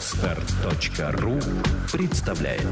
Отстар.ру 0.00 1.38
представляет 1.92 2.62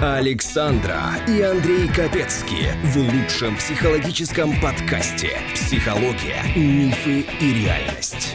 Александра 0.00 0.98
и 1.28 1.42
Андрей 1.42 1.88
Капецки 1.88 2.68
в 2.84 2.96
лучшем 2.96 3.54
психологическом 3.58 4.58
подкасте 4.62 5.32
«Психология, 5.54 6.42
мифы 6.56 7.26
и 7.38 7.64
реальность». 7.64 8.34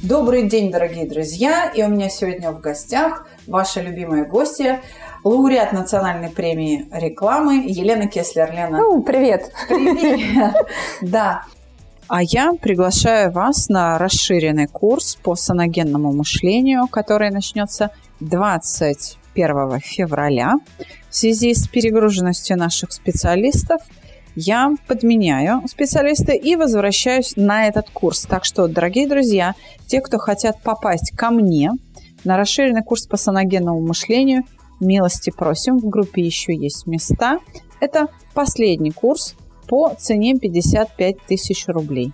Добрый 0.00 0.48
день, 0.48 0.70
дорогие 0.70 1.08
друзья! 1.08 1.72
И 1.74 1.82
у 1.82 1.88
меня 1.88 2.08
сегодня 2.08 2.52
в 2.52 2.60
гостях 2.60 3.26
ваша 3.48 3.82
любимая 3.82 4.24
гостья, 4.24 4.80
лауреат 5.24 5.72
национальной 5.72 6.30
премии 6.30 6.86
рекламы 6.92 7.64
Елена 7.66 8.06
Кеслер. 8.06 8.52
Лена. 8.52 8.78
Ну, 8.78 9.02
привет. 9.02 9.52
Привет. 9.68 10.52
Да. 11.02 11.44
А 12.08 12.22
я 12.22 12.52
приглашаю 12.54 13.30
вас 13.30 13.68
на 13.68 13.98
расширенный 13.98 14.66
курс 14.66 15.16
по 15.22 15.34
саногенному 15.34 16.12
мышлению, 16.12 16.86
который 16.88 17.30
начнется 17.30 17.90
21 18.20 19.80
февраля. 19.80 20.54
В 21.10 21.14
связи 21.14 21.54
с 21.54 21.68
перегруженностью 21.68 22.56
наших 22.56 22.92
специалистов 22.92 23.82
я 24.34 24.72
подменяю 24.86 25.62
специалиста 25.68 26.32
и 26.32 26.56
возвращаюсь 26.56 27.34
на 27.36 27.66
этот 27.66 27.90
курс. 27.90 28.22
Так 28.22 28.44
что, 28.44 28.68
дорогие 28.68 29.06
друзья, 29.06 29.54
те, 29.86 30.00
кто 30.00 30.18
хотят 30.18 30.62
попасть 30.62 31.10
ко 31.16 31.30
мне 31.30 31.72
на 32.24 32.36
расширенный 32.36 32.82
курс 32.82 33.06
по 33.06 33.16
саногенному 33.16 33.80
мышлению, 33.80 34.44
милости 34.80 35.30
просим, 35.30 35.78
в 35.78 35.88
группе 35.88 36.22
еще 36.22 36.54
есть 36.54 36.86
места. 36.86 37.38
Это 37.80 38.08
последний 38.34 38.92
курс 38.92 39.34
по 39.68 39.94
цене 39.98 40.36
55 40.36 41.26
тысяч 41.26 41.66
рублей. 41.68 42.12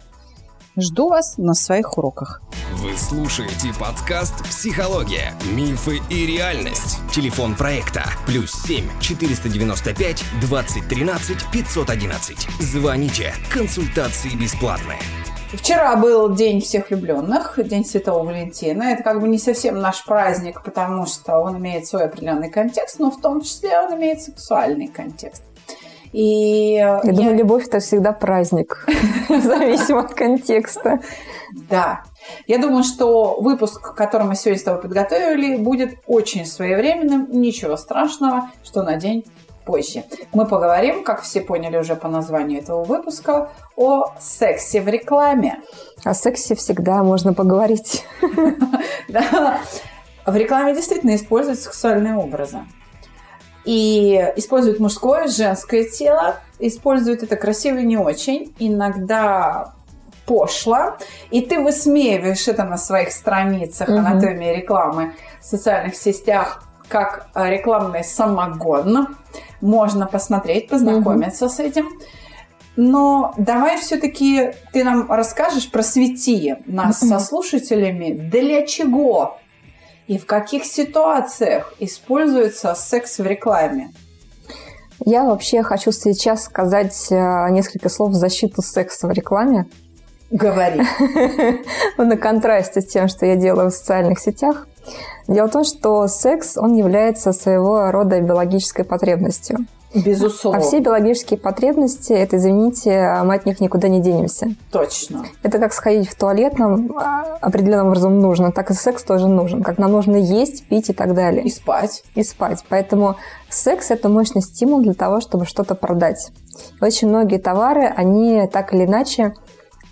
Жду 0.76 1.08
вас 1.08 1.38
на 1.38 1.54
своих 1.54 1.96
уроках. 1.98 2.42
Вы 2.78 2.96
слушаете 2.96 3.72
подкаст 3.78 4.42
«Психология, 4.44 5.32
мифы 5.54 6.00
и 6.10 6.26
реальность». 6.26 6.98
Телефон 7.12 7.54
проекта 7.54 8.02
«Плюс 8.26 8.50
7 8.50 8.84
495 9.00 10.24
2013 10.40 11.36
511». 11.52 12.60
Звоните. 12.60 13.34
Консультации 13.52 14.30
бесплатные. 14.30 14.98
Вчера 15.56 15.96
был 15.96 16.34
День 16.34 16.60
всех 16.60 16.90
влюбленных, 16.90 17.58
День 17.64 17.84
Святого 17.84 18.24
Валентина. 18.24 18.84
Это 18.84 19.02
как 19.02 19.20
бы 19.20 19.28
не 19.28 19.38
совсем 19.38 19.80
наш 19.80 20.04
праздник, 20.04 20.62
потому 20.62 21.06
что 21.06 21.38
он 21.38 21.58
имеет 21.58 21.86
свой 21.86 22.04
определенный 22.04 22.50
контекст, 22.50 22.98
но 22.98 23.10
в 23.10 23.20
том 23.20 23.40
числе 23.40 23.78
он 23.80 23.94
имеет 23.96 24.20
сексуальный 24.20 24.88
контекст. 24.88 25.42
И 26.12 26.74
я, 26.74 27.00
я 27.02 27.12
думаю, 27.12 27.36
любовь 27.36 27.66
это 27.66 27.80
всегда 27.80 28.12
праздник, 28.12 28.86
зависимо 29.28 30.00
от 30.00 30.14
контекста. 30.14 31.00
Да. 31.68 32.02
Я 32.46 32.58
думаю, 32.58 32.84
что 32.84 33.40
выпуск, 33.40 33.94
который 33.94 34.26
мы 34.26 34.36
сегодня 34.36 34.60
с 34.60 34.64
тобой 34.64 34.82
подготовили, 34.82 35.56
будет 35.56 35.98
очень 36.06 36.46
своевременным. 36.46 37.28
Ничего 37.30 37.76
страшного, 37.76 38.50
что 38.62 38.82
на 38.82 38.96
день 38.96 39.24
позже. 39.64 40.04
Мы 40.32 40.46
поговорим, 40.46 41.04
как 41.04 41.22
все 41.22 41.40
поняли 41.40 41.76
уже 41.76 41.96
по 41.96 42.08
названию 42.08 42.60
этого 42.60 42.84
выпуска, 42.84 43.50
о 43.76 44.12
сексе 44.20 44.80
в 44.80 44.88
рекламе. 44.88 45.60
О 46.04 46.14
сексе 46.14 46.54
всегда 46.54 47.02
можно 47.02 47.34
поговорить. 47.34 48.04
Да. 49.08 49.60
В 50.26 50.34
рекламе 50.34 50.74
действительно 50.74 51.14
используют 51.14 51.60
сексуальные 51.60 52.16
образы. 52.16 52.60
И 53.64 54.32
используют 54.36 54.80
мужское, 54.80 55.28
женское 55.28 55.84
тело, 55.84 56.36
используют 56.58 57.22
это 57.22 57.36
красиво 57.36 57.78
и 57.78 57.86
не 57.86 57.96
очень, 57.96 58.54
иногда 58.58 59.74
пошло, 60.26 60.96
и 61.30 61.42
ты 61.42 61.60
высмеиваешь 61.60 62.48
это 62.48 62.64
на 62.64 62.76
своих 62.76 63.12
страницах 63.12 63.88
mm-hmm. 63.88 63.98
анатомии 63.98 64.56
рекламы 64.56 65.14
в 65.40 65.44
социальных 65.44 65.94
сетях 65.96 66.63
как 66.88 67.28
рекламный 67.34 68.04
самогон. 68.04 69.16
Можно 69.60 70.06
посмотреть, 70.06 70.68
познакомиться 70.68 71.46
mm-hmm. 71.46 71.48
с 71.48 71.60
этим. 71.60 71.88
Но 72.76 73.34
давай 73.38 73.78
все-таки 73.78 74.52
ты 74.72 74.84
нам 74.84 75.10
расскажешь, 75.10 75.70
просвети 75.70 76.56
нас 76.66 77.02
mm-hmm. 77.02 77.08
со 77.08 77.18
слушателями, 77.20 78.12
для 78.12 78.66
чего 78.66 79.38
и 80.06 80.18
в 80.18 80.26
каких 80.26 80.64
ситуациях 80.64 81.74
используется 81.78 82.74
секс 82.74 83.18
в 83.18 83.26
рекламе. 83.26 83.92
Я 85.04 85.24
вообще 85.24 85.62
хочу 85.62 85.92
сейчас 85.92 86.44
сказать 86.44 87.08
э, 87.10 87.50
несколько 87.50 87.88
слов 87.88 88.10
в 88.10 88.14
защиту 88.14 88.62
секса 88.62 89.06
в 89.06 89.10
рекламе. 89.10 89.66
Говори. 90.34 90.82
На 91.96 92.16
контрасте 92.16 92.80
с 92.80 92.86
тем, 92.86 93.06
что 93.06 93.24
я 93.24 93.36
делаю 93.36 93.70
в 93.70 93.72
социальных 93.74 94.18
сетях. 94.18 94.66
Дело 95.28 95.46
в 95.46 95.52
том, 95.52 95.62
что 95.62 96.08
секс, 96.08 96.58
он 96.58 96.74
является 96.74 97.32
своего 97.32 97.92
рода 97.92 98.20
биологической 98.20 98.84
потребностью. 98.84 99.58
Безусловно. 99.94 100.58
А 100.58 100.62
все 100.62 100.80
биологические 100.80 101.38
потребности, 101.38 102.12
это, 102.12 102.36
извините, 102.36 103.16
мы 103.24 103.36
от 103.36 103.46
них 103.46 103.60
никуда 103.60 103.86
не 103.86 104.00
денемся. 104.00 104.48
Точно. 104.72 105.24
Это 105.44 105.60
как 105.60 105.72
сходить 105.72 106.08
в 106.08 106.18
туалет 106.18 106.58
нам 106.58 106.98
а, 106.98 107.38
определенным 107.40 107.86
образом 107.86 108.18
нужно, 108.18 108.50
так 108.50 108.72
и 108.72 108.74
секс 108.74 109.04
тоже 109.04 109.28
нужен. 109.28 109.62
Как 109.62 109.78
нам 109.78 109.92
нужно 109.92 110.16
есть, 110.16 110.66
пить 110.66 110.90
и 110.90 110.92
так 110.92 111.14
далее. 111.14 111.44
И 111.44 111.48
спать. 111.48 112.02
И 112.16 112.24
спать. 112.24 112.64
Поэтому 112.68 113.14
секс– 113.48 113.90
это 113.92 114.08
мощный 114.08 114.42
стимул 114.42 114.82
для 114.82 114.94
того, 114.94 115.20
чтобы 115.20 115.46
что-то 115.46 115.76
продать. 115.76 116.32
очень 116.80 117.06
многие 117.06 117.38
товары, 117.38 117.84
они 117.84 118.48
так 118.52 118.74
или 118.74 118.86
иначе 118.86 119.34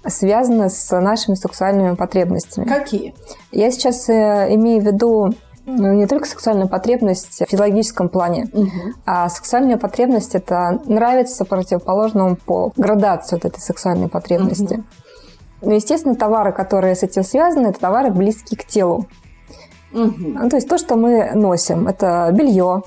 связаны 0.07 0.69
с 0.69 1.01
нашими 1.01 1.35
сексуальными 1.35 1.95
потребностями. 1.95 2.65
Какие? 2.65 3.15
Я 3.51 3.71
сейчас 3.71 4.09
э, 4.09 4.55
имею 4.55 4.83
в 4.83 4.87
виду 4.87 5.35
ну, 5.65 5.93
не 5.93 6.07
только 6.07 6.27
сексуальная 6.27 6.67
потребность 6.67 7.41
в 7.41 7.49
физиологическом 7.49 8.09
плане, 8.09 8.49
угу. 8.53 8.71
а 9.07 9.29
сексуальная 9.29 9.77
потребность 9.77 10.35
это 10.35 10.81
нравится 10.87 11.45
противоположному 11.45 12.37
по 12.37 12.73
градации 12.77 13.37
вот 13.37 13.45
этой 13.45 13.61
сексуальной 13.61 14.09
потребности. 14.09 14.75
Угу. 14.75 14.85
Ну, 15.63 15.71
естественно, 15.71 16.17
товары, 16.17 16.53
которые 16.53 16.97
с 16.97 17.05
этим 17.05 17.23
связаны, 17.23 17.69
это 17.69 17.79
товары 17.79 18.11
близкие 18.11 18.59
к 18.59 18.65
телу. 18.65 19.07
Угу. 19.93 20.49
То 20.51 20.57
есть 20.57 20.69
то, 20.69 20.79
что 20.79 20.97
мы 20.97 21.31
носим, 21.35 21.87
это 21.87 22.31
белье, 22.33 22.83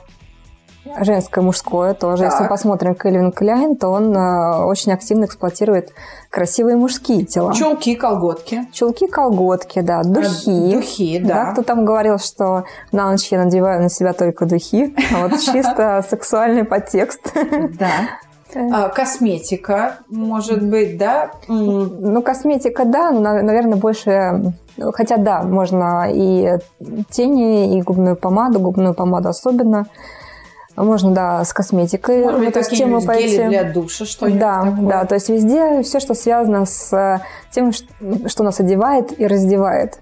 женское, 1.01 1.41
мужское 1.41 1.93
тоже. 1.93 2.23
Так. 2.23 2.33
Если 2.33 2.47
посмотрим 2.47 2.95
Кельвин 2.95 3.31
Кляйн, 3.31 3.75
то 3.75 3.89
он 3.89 4.15
э, 4.15 4.63
очень 4.65 4.91
активно 4.91 5.25
эксплуатирует 5.25 5.91
красивые 6.29 6.75
мужские 6.75 7.25
тела. 7.25 7.53
Чулки, 7.53 7.95
колготки. 7.95 8.67
Чулки, 8.71 9.07
колготки, 9.07 9.81
да. 9.81 10.03
Духи. 10.03 10.73
А, 10.73 10.75
духи, 10.75 11.19
да. 11.19 11.45
да. 11.45 11.51
Кто 11.51 11.63
там 11.63 11.85
говорил, 11.85 12.19
что 12.19 12.65
на 12.91 13.11
ночь 13.11 13.27
я 13.31 13.43
надеваю 13.43 13.81
на 13.81 13.89
себя 13.89 14.13
только 14.13 14.45
духи. 14.45 14.95
А 15.13 15.27
вот 15.27 15.39
чисто 15.39 16.05
сексуальный 16.09 16.63
подтекст. 16.63 17.33
Да. 17.79 17.89
А, 18.55 18.89
косметика, 18.89 19.97
может 20.09 20.65
быть, 20.65 20.97
да? 20.97 21.31
Ну, 21.47 22.21
косметика, 22.21 22.85
да, 22.85 23.11
но, 23.11 23.41
наверное, 23.41 23.77
больше... 23.77 24.53
Хотя, 24.93 25.17
да, 25.17 25.41
можно 25.43 26.09
и 26.11 26.57
тени, 27.09 27.77
и 27.77 27.81
губную 27.81 28.15
помаду, 28.15 28.59
губную 28.59 28.93
помаду 28.93 29.29
особенно. 29.29 29.85
Можно, 30.75 31.11
да, 31.11 31.43
с 31.43 31.53
косметикой 31.53 32.23
Может 32.25 32.39
в 32.55 32.57
эту 32.57 32.75
тему 32.75 33.01
пойти. 33.01 33.47
для 33.47 33.63
душа, 33.63 34.05
что 34.05 34.29
Да, 34.29 34.63
такое. 34.63 34.89
да, 34.89 35.05
то 35.05 35.15
есть 35.15 35.29
везде 35.29 35.81
все, 35.83 35.99
что 35.99 36.13
связано 36.13 36.65
с 36.65 37.21
тем, 37.51 37.71
что 37.71 38.43
нас 38.43 38.59
одевает 38.59 39.17
и 39.17 39.25
раздевает. 39.25 39.99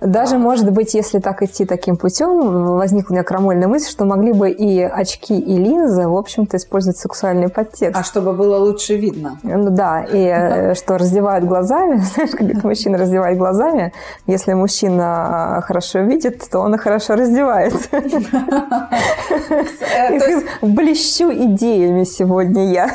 Даже, 0.00 0.38
может 0.38 0.70
быть, 0.70 0.94
если 0.94 1.18
так 1.18 1.42
идти 1.42 1.64
таким 1.64 1.96
путем, 1.96 2.76
возникла 2.76 3.10
у 3.12 3.14
меня 3.14 3.24
крамольная 3.24 3.66
мысль, 3.66 3.90
что 3.90 4.04
могли 4.04 4.32
бы 4.32 4.48
и 4.48 4.80
очки, 4.80 5.36
и 5.36 5.56
линзы, 5.56 6.06
в 6.06 6.16
общем-то, 6.16 6.56
использовать 6.56 6.98
сексуальный 6.98 7.48
подтекст. 7.48 8.00
А 8.00 8.04
чтобы 8.04 8.32
было 8.32 8.58
лучше 8.58 8.94
видно. 8.94 9.38
Ну 9.42 9.70
да, 9.70 10.04
и 10.04 10.18
э, 10.18 10.74
что 10.74 10.98
раздевают 10.98 11.46
глазами, 11.46 11.96
знаешь, 12.14 12.30
как 12.30 12.62
мужчина 12.62 12.96
раздевает 12.96 13.38
глазами, 13.38 13.92
если 14.28 14.52
мужчина 14.52 15.64
хорошо 15.66 16.00
видит, 16.00 16.48
то 16.48 16.60
он 16.60 16.76
и 16.76 16.78
хорошо 16.78 17.16
раздевает. 17.16 17.74
Э, 19.30 20.40
блещу 20.62 21.32
идеями 21.32 22.04
сегодня 22.04 22.72
я. 22.72 22.90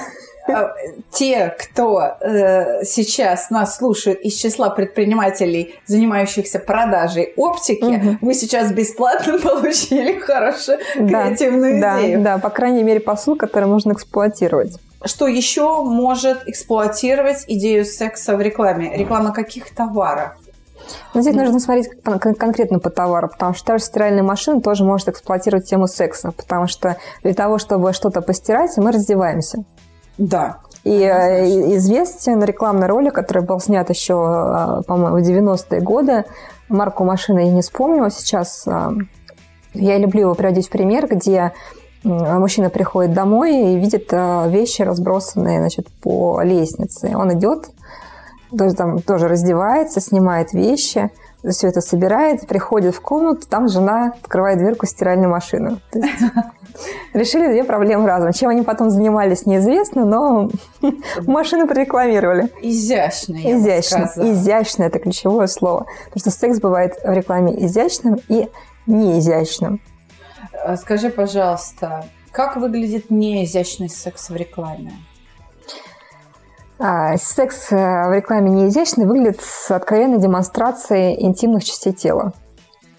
А, 0.48 0.74
те, 1.10 1.56
кто 1.58 2.18
э, 2.20 2.84
сейчас 2.84 3.50
нас 3.50 3.78
слушает 3.78 4.20
из 4.22 4.36
числа 4.36 4.70
предпринимателей, 4.70 5.76
занимающихся 5.86 6.60
продажей 6.60 7.34
оптики, 7.38 7.84
угу. 7.84 8.18
вы 8.22 8.34
сейчас 8.34 8.72
бесплатно 8.72 9.40
получили 9.44 10.20
хорошую 10.20 10.80
да, 10.96 11.28
креативную 11.28 11.80
да, 11.80 12.02
идею. 12.02 12.22
Да, 12.22 12.38
по 12.40 12.50
крайней 12.50 12.84
мере, 12.84 13.00
посыл, 13.00 13.36
который 13.38 13.70
можно 13.70 13.94
эксплуатировать. 13.94 14.78
Что 15.06 15.28
еще 15.28 15.84
может 15.84 16.48
эксплуатировать 16.48 17.46
идею 17.48 17.86
секса 17.86 18.36
в 18.36 18.42
рекламе? 18.42 18.98
Реклама 18.98 19.34
каких 19.34 19.74
товаров? 19.74 20.34
Но 21.14 21.22
здесь 21.22 21.36
нужно 21.36 21.60
смотреть 21.60 21.90
конкретно 22.04 22.80
по 22.80 22.90
товару, 22.90 23.28
потому 23.28 23.54
что 23.54 23.66
та 23.66 23.78
же 23.78 23.84
стиральная 23.84 24.24
машина 24.24 24.62
тоже 24.62 24.84
может 24.84 25.10
эксплуатировать 25.10 25.66
тему 25.66 25.88
секса, 25.88 26.32
потому 26.32 26.68
что 26.68 26.98
для 27.24 27.34
того, 27.34 27.58
чтобы 27.58 27.94
что-то 27.94 28.22
постирать, 28.22 28.78
мы 28.78 28.92
раздеваемся. 28.92 29.64
Да. 30.18 30.60
И 30.84 31.02
э, 31.02 31.76
известен 31.78 32.44
рекламный 32.44 32.88
ролик, 32.88 33.14
который 33.14 33.44
был 33.44 33.60
снят 33.60 33.90
еще, 33.90 34.14
э, 34.14 34.84
по-моему, 34.86 35.18
в 35.18 35.22
90-е 35.22 35.82
годы. 35.82 36.26
Марку 36.68 37.06
машины 37.06 37.40
я 37.40 37.52
не 37.52 37.62
вспомнила 37.62 38.12
сейчас. 38.12 38.68
Э, 38.68 38.92
я 39.74 39.98
люблю 39.98 40.22
его 40.22 40.36
приводить 40.36 40.68
в 40.68 40.72
пример, 40.72 41.08
где 41.08 41.54
мужчина 42.04 42.70
приходит 42.70 43.14
домой 43.14 43.56
и 43.56 43.80
видит 43.80 44.12
вещи 44.12 44.82
разбросанные 44.82 45.60
значит, 45.60 45.88
по 46.02 46.42
лестнице. 46.44 47.16
Он 47.16 47.34
идет, 47.34 47.70
тоже, 48.58 48.76
там, 48.76 49.02
тоже 49.02 49.28
раздевается, 49.28 50.02
снимает 50.02 50.54
вещи– 50.54 51.12
все 51.52 51.68
это 51.68 51.82
собирает, 51.82 52.48
приходит 52.48 52.96
в 52.96 53.02
комнату, 53.02 53.48
там 53.48 53.68
жена 53.68 54.14
открывает 54.22 54.60
дверку 54.60 54.86
стиральной 54.86 55.28
машины. 55.28 55.80
Решили 57.14 57.48
две 57.48 57.64
проблемы 57.64 58.08
разом. 58.08 58.32
Чем 58.32 58.50
они 58.50 58.62
потом 58.62 58.90
занимались, 58.90 59.46
неизвестно, 59.46 60.06
но 60.06 60.50
машины 61.28 61.68
прорекламировали. 61.68 62.50
Изящно, 62.62 63.36
я 63.36 63.58
Изящно. 63.58 64.10
Изящно– 64.16 64.84
это 64.86 65.00
ключевое 65.00 65.48
слово. 65.48 65.86
Потому 66.06 66.20
что 66.20 66.32
секс 66.32 66.60
бывает 66.60 66.94
в 67.04 67.12
рекламе 67.12 67.66
изящным 67.66 68.20
и 68.30 68.50
неизящным. 68.88 69.82
А 70.66 70.78
скажи, 70.78 71.10
пожалуйста, 71.10 72.06
как 72.32 72.56
выглядит 72.56 73.10
неизящный 73.10 73.90
секс 73.90 74.30
в 74.30 74.36
рекламе? 74.36 74.94
А, 76.86 77.16
секс 77.16 77.72
э, 77.72 77.76
в 78.10 78.14
рекламе 78.14 78.52
не 78.52 78.68
изящный 78.68 79.06
выглядит 79.06 79.40
с 79.40 79.72
откровенной 79.72 80.20
демонстрацией 80.20 81.16
интимных 81.24 81.64
частей 81.64 81.94
тела. 81.94 82.34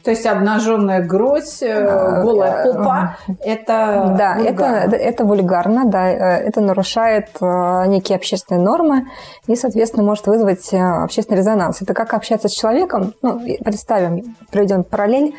То 0.03 0.11
есть 0.11 0.25
обнаженная 0.25 1.05
грудь, 1.05 1.59
э, 1.61 1.87
а, 1.87 2.23
голая 2.23 2.65
э, 2.65 2.73
попа– 2.73 3.17
это 3.45 4.15
Да, 4.17 4.37
вульгарно. 4.37 4.77
это, 4.87 4.97
это 4.97 5.25
вульгарно, 5.27 5.85
да, 5.85 6.09
это 6.09 6.63
нарушает 6.63 7.29
некие 7.43 8.17
общественные 8.17 8.65
нормы 8.65 9.07
и, 9.49 9.55
соответственно, 9.55 10.03
может 10.03 10.27
вызвать 10.29 10.73
общественный 10.73 11.41
резонанс. 11.41 11.83
Это 11.83 11.93
как 11.93 12.15
общаться 12.15 12.49
с 12.49 12.53
человеком, 12.53 13.13
ну, 13.21 13.39
представим, 13.63 14.35
проведем 14.51 14.85
параллель, 14.85 15.35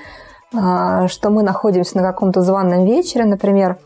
что 0.51 1.29
мы 1.31 1.41
находимся 1.41 1.97
на 1.97 2.03
каком-то 2.03 2.41
званом 2.41 2.85
вечере, 2.85 3.25
например, 3.25 3.77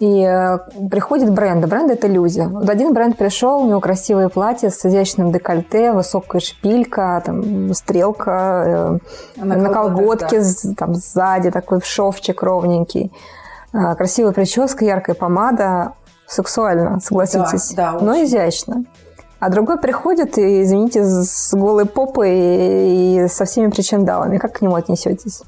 и 0.00 0.22
э, 0.22 0.58
приходит 0.90 1.32
бренд. 1.32 1.64
Бренд– 1.66 1.90
это 1.92 2.08
иллюзия. 2.08 2.48
Вот 2.48 2.68
один 2.68 2.92
бренд 2.92 3.16
пришел, 3.16 3.60
у 3.60 3.68
него 3.68 3.80
красивое 3.80 4.28
платье 4.28 4.70
с 4.70 4.84
изящным 4.84 5.30
декольте, 5.30 5.92
высокая 5.92 6.40
шпилька, 6.40 7.22
там, 7.24 7.72
стрелка, 7.74 9.00
э, 9.36 9.42
на, 9.44 9.56
на 9.56 9.68
колготке, 9.70 10.40
да. 10.40 10.74
там, 10.76 10.94
сзади 10.94 11.50
такой 11.50 11.80
шовчик 11.80 12.42
ровненький. 12.42 13.12
Э, 13.72 13.94
красивая 13.94 14.32
прическа, 14.32 14.84
яркая 14.84 15.14
помада. 15.14 15.92
Сексуально, 16.26 16.98
согласитесь. 17.00 17.74
Да, 17.74 17.92
да, 17.92 17.98
но 18.00 18.24
изящно. 18.24 18.84
А 19.38 19.50
другой 19.50 19.78
приходит 19.78 20.38
и, 20.38 20.62
извините, 20.62 21.04
с 21.04 21.54
голой 21.54 21.84
попой 21.84 22.30
и 22.32 23.26
со 23.28 23.44
всеми 23.44 23.70
причиндалами. 23.70 24.38
Как 24.38 24.54
к 24.54 24.60
нему 24.62 24.74
отнесетесь? 24.74 25.42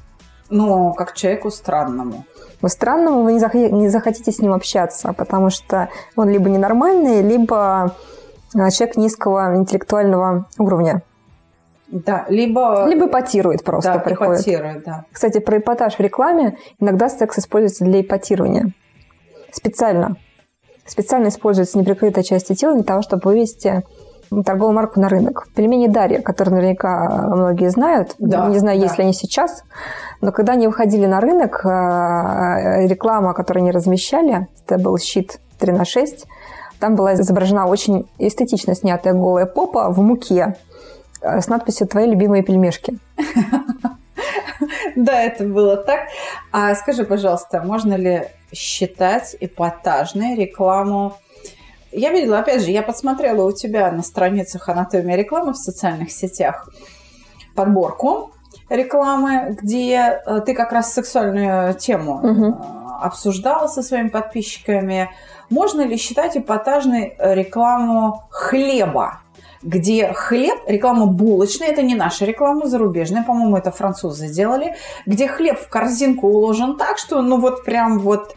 Ну, 0.49 0.93
как 0.93 1.11
к 1.11 1.13
человеку 1.15 1.49
странному. 1.49 2.23
Вы 2.61 2.69
странному 2.69 3.23
вы 3.23 3.33
не 3.33 3.89
захотите 3.89 4.31
с 4.31 4.39
ним 4.39 4.53
общаться, 4.53 5.13
потому 5.13 5.49
что 5.49 5.89
он 6.15 6.29
либо 6.29 6.49
ненормальный, 6.49 7.21
либо 7.21 7.95
а, 8.55 8.71
человек 8.71 8.97
низкого 8.97 9.55
интеллектуального 9.57 10.47
уровня. 10.57 11.03
Да, 11.87 12.25
либо... 12.29 12.85
Либо 12.87 13.05
ипотирует 13.05 13.63
просто, 13.63 13.93
да, 13.93 13.99
приходит. 13.99 14.41
Ипотирует, 14.41 14.83
да. 14.83 15.05
Кстати, 15.11 15.39
про 15.39 15.59
эпатаж 15.59 15.95
в 15.95 15.99
рекламе 15.99 16.57
иногда 16.79 17.09
секс 17.09 17.39
используется 17.39 17.85
для 17.85 18.01
ипотирования. 18.01 18.71
Специально. 19.51 20.17
Специально 20.85 21.27
используется 21.27 21.77
неприкрытая 21.77 22.23
часть 22.23 22.53
тела 22.57 22.73
для 22.73 22.83
того, 22.83 23.01
чтобы 23.01 23.21
вывести 23.23 23.83
торговую 24.45 24.75
марку 24.75 24.99
на 24.99 25.09
рынок. 25.09 25.47
Пельмени 25.55 25.87
Дарья, 25.87 26.21
которые 26.21 26.55
наверняка 26.55 27.27
многие 27.27 27.69
знают, 27.69 28.15
да, 28.19 28.47
не 28.47 28.59
знаю, 28.59 28.79
да. 28.79 28.85
есть 28.85 28.97
ли 28.97 29.03
они 29.03 29.13
сейчас, 29.13 29.63
но 30.21 30.31
когда 30.31 30.53
они 30.53 30.67
выходили 30.67 31.05
на 31.05 31.19
рынок, 31.19 31.61
э, 31.65 32.87
реклама, 32.87 33.33
которую 33.33 33.63
они 33.63 33.71
размещали, 33.71 34.47
это 34.65 34.77
был 34.77 34.97
щит 34.97 35.39
3 35.59 35.73
на 35.73 35.85
6, 35.85 36.25
там 36.79 36.95
была 36.95 37.15
изображена 37.15 37.67
очень 37.67 38.07
эстетично 38.19 38.75
снятая 38.75 39.13
голая 39.13 39.45
попа 39.45 39.89
в 39.89 39.99
муке 39.99 40.55
э, 41.21 41.41
с 41.41 41.47
надписью 41.47 41.87
«Твои 41.87 42.07
любимые 42.07 42.43
пельмешки». 42.43 42.97
Да, 44.95 45.21
это 45.21 45.43
было 45.43 45.77
так. 45.77 46.07
А 46.51 46.73
скажи, 46.73 47.03
пожалуйста, 47.03 47.61
можно 47.61 47.93
ли 47.93 48.29
считать 48.51 49.35
эпатажной 49.39 50.35
рекламу 50.35 51.17
я 51.91 52.11
видела, 52.11 52.39
опять 52.39 52.61
же, 52.61 52.71
я 52.71 52.81
посмотрела 52.81 53.43
у 53.43 53.51
тебя 53.51 53.91
на 53.91 54.03
страницах 54.03 54.69
анатомия 54.69 55.15
рекламы 55.15 55.53
в 55.53 55.57
социальных 55.57 56.11
сетях 56.11 56.69
подборку 57.55 58.31
рекламы, 58.69 59.57
где 59.61 60.21
э, 60.25 60.41
ты 60.45 60.53
как 60.53 60.71
раз 60.71 60.93
сексуальную 60.93 61.73
тему 61.73 62.19
угу. 62.21 62.57
обсуждала 63.01 63.67
со 63.67 63.81
своими 63.81 64.09
подписчиками. 64.09 65.09
Можно 65.49 65.81
ли 65.81 65.97
считать 65.97 66.37
эпатажной 66.37 67.15
рекламу 67.19 68.23
хлеба? 68.29 69.19
где 69.63 70.13
хлеб, 70.13 70.59
реклама 70.67 71.07
булочная, 71.07 71.69
это 71.69 71.81
не 71.81 71.95
наша 71.95 72.25
реклама, 72.25 72.67
зарубежная, 72.67 73.23
по-моему, 73.23 73.57
это 73.57 73.71
французы 73.71 74.27
сделали, 74.27 74.75
где 75.05 75.27
хлеб 75.27 75.59
в 75.59 75.67
корзинку 75.67 76.27
уложен 76.27 76.77
так, 76.77 76.97
что 76.97 77.21
ну 77.21 77.39
вот 77.39 77.65
прям 77.65 77.99
вот 77.99 78.35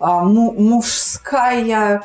а, 0.00 0.24
мужская 0.24 2.02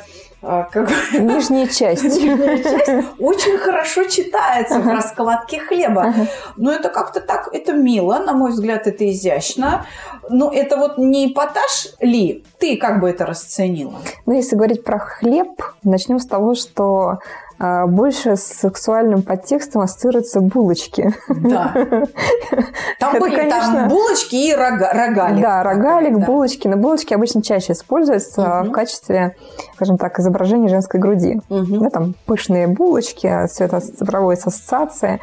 как... 0.72 0.90
Нижняя 1.14 1.68
часть. 1.68 2.04
Нижняя 2.04 2.58
часть 2.64 3.08
очень 3.20 3.58
хорошо 3.58 4.06
читается 4.06 4.80
в 4.80 4.88
раскладке 4.88 5.60
хлеба. 5.60 6.14
Но 6.56 6.72
это 6.72 6.90
как-то 6.90 7.20
так, 7.20 7.50
это 7.54 7.74
мило, 7.74 8.20
на 8.20 8.34
мой 8.34 8.52
взгляд, 8.52 8.88
это 8.88 9.10
изящно. 9.10 9.86
Но 10.30 10.52
это 10.52 10.78
вот 10.78 10.98
не 10.98 11.32
эпатаж 11.32 11.88
ли? 12.00 12.44
Ты 12.60 12.78
как 12.78 13.00
бы 13.00 13.10
это 13.10 13.26
расценила? 13.26 14.00
Ну, 14.26 14.34
если 14.34 14.56
говорить 14.56 14.84
про 14.84 15.00
хлеб, 15.00 15.62
начнем 15.84 16.20
с 16.20 16.26
того, 16.26 16.56
что 16.56 17.08
а, 17.10 17.20
больше 17.60 18.36
с 18.36 18.44
сексуальным 18.44 19.24
подтекстом 19.24 19.82
ассоциируются 19.82 20.42
булочки. 20.42 21.14
Да. 21.28 21.74
Там 23.00 23.16
Это, 23.16 23.20
были 23.20 23.36
конечно... 23.36 23.74
там 23.74 23.88
булочки 23.90 24.36
и 24.36 24.54
рога, 24.54 24.92
рогалик. 24.94 25.42
Да, 25.42 25.64
рогалик, 25.64 26.18
да. 26.20 26.26
булочки. 26.26 26.68
Но 26.68 26.78
булочки 26.78 27.14
обычно 27.14 27.42
чаще 27.42 27.74
используются 27.74 28.62
угу. 28.62 28.70
в 28.70 28.72
качестве, 28.72 29.36
скажем 29.76 29.98
так, 29.98 30.20
изображения 30.20 30.68
женской 30.68 31.00
груди. 31.00 31.40
Угу. 31.50 31.80
Да, 31.80 31.90
там 31.90 32.16
пышные 32.26 32.68
булочки, 32.68 33.48
все 33.48 33.66
это 33.66 33.82
проводится 34.06 34.50
ассоциация. 34.50 35.20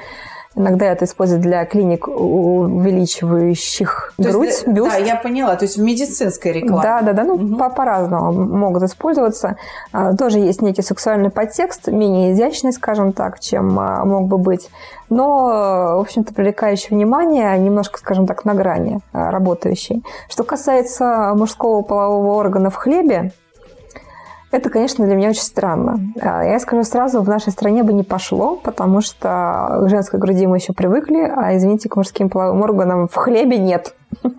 Иногда 0.56 0.86
это 0.86 1.04
используют 1.04 1.42
для 1.42 1.64
клиник, 1.64 2.06
увеличивающих 2.06 4.12
то 4.16 4.22
грудь, 4.22 4.46
есть, 4.48 4.68
бюст. 4.68 4.92
Да, 4.92 4.98
я 4.98 5.16
поняла. 5.16 5.56
То 5.56 5.64
есть 5.64 5.76
в 5.76 5.82
медицинской 5.82 6.52
рекламе. 6.52 6.82
Да, 6.82 7.02
да, 7.02 7.12
да. 7.12 7.24
Ну, 7.24 7.34
угу. 7.34 7.56
по- 7.56 7.70
по-разному 7.70 8.30
могут 8.32 8.84
использоваться. 8.84 9.56
А, 9.92 10.14
тоже 10.16 10.38
есть 10.38 10.62
некий 10.62 10.82
сексуальный 10.82 11.30
подтекст, 11.30 11.88
менее 11.88 12.32
изящный, 12.32 12.72
скажем 12.72 13.12
так, 13.12 13.40
чем 13.40 13.76
а, 13.80 14.04
мог 14.04 14.28
бы 14.28 14.38
быть. 14.38 14.70
Но, 15.10 15.96
в 15.96 16.00
общем-то, 16.00 16.32
привлекающий 16.32 16.94
внимание, 16.94 17.58
немножко, 17.58 17.98
скажем 17.98 18.28
так, 18.28 18.44
на 18.44 18.54
грани 18.54 19.00
а, 19.12 19.32
работающий. 19.32 20.04
Что 20.28 20.44
касается 20.44 21.32
мужского 21.34 21.82
полового 21.82 22.36
органа 22.36 22.70
в 22.70 22.76
хлебе, 22.76 23.32
это, 24.54 24.70
конечно, 24.70 25.04
для 25.04 25.14
меня 25.14 25.30
очень 25.30 25.42
странно. 25.42 25.98
А, 26.20 26.44
я 26.44 26.58
скажу 26.58 26.84
сразу, 26.84 27.20
в 27.22 27.28
нашей 27.28 27.52
стране 27.52 27.82
бы 27.82 27.92
не 27.92 28.02
пошло, 28.02 28.56
потому 28.56 29.00
что 29.00 29.80
к 29.82 29.88
женской 29.88 30.18
груди 30.18 30.46
мы 30.46 30.58
еще 30.58 30.72
привыкли, 30.72 31.20
а, 31.36 31.56
извините, 31.56 31.88
к 31.88 31.96
мужским 31.96 32.30
половым 32.30 32.62
органам 32.62 33.08
в 33.08 33.14
хлебе 33.14 33.58
нет. 33.58 33.94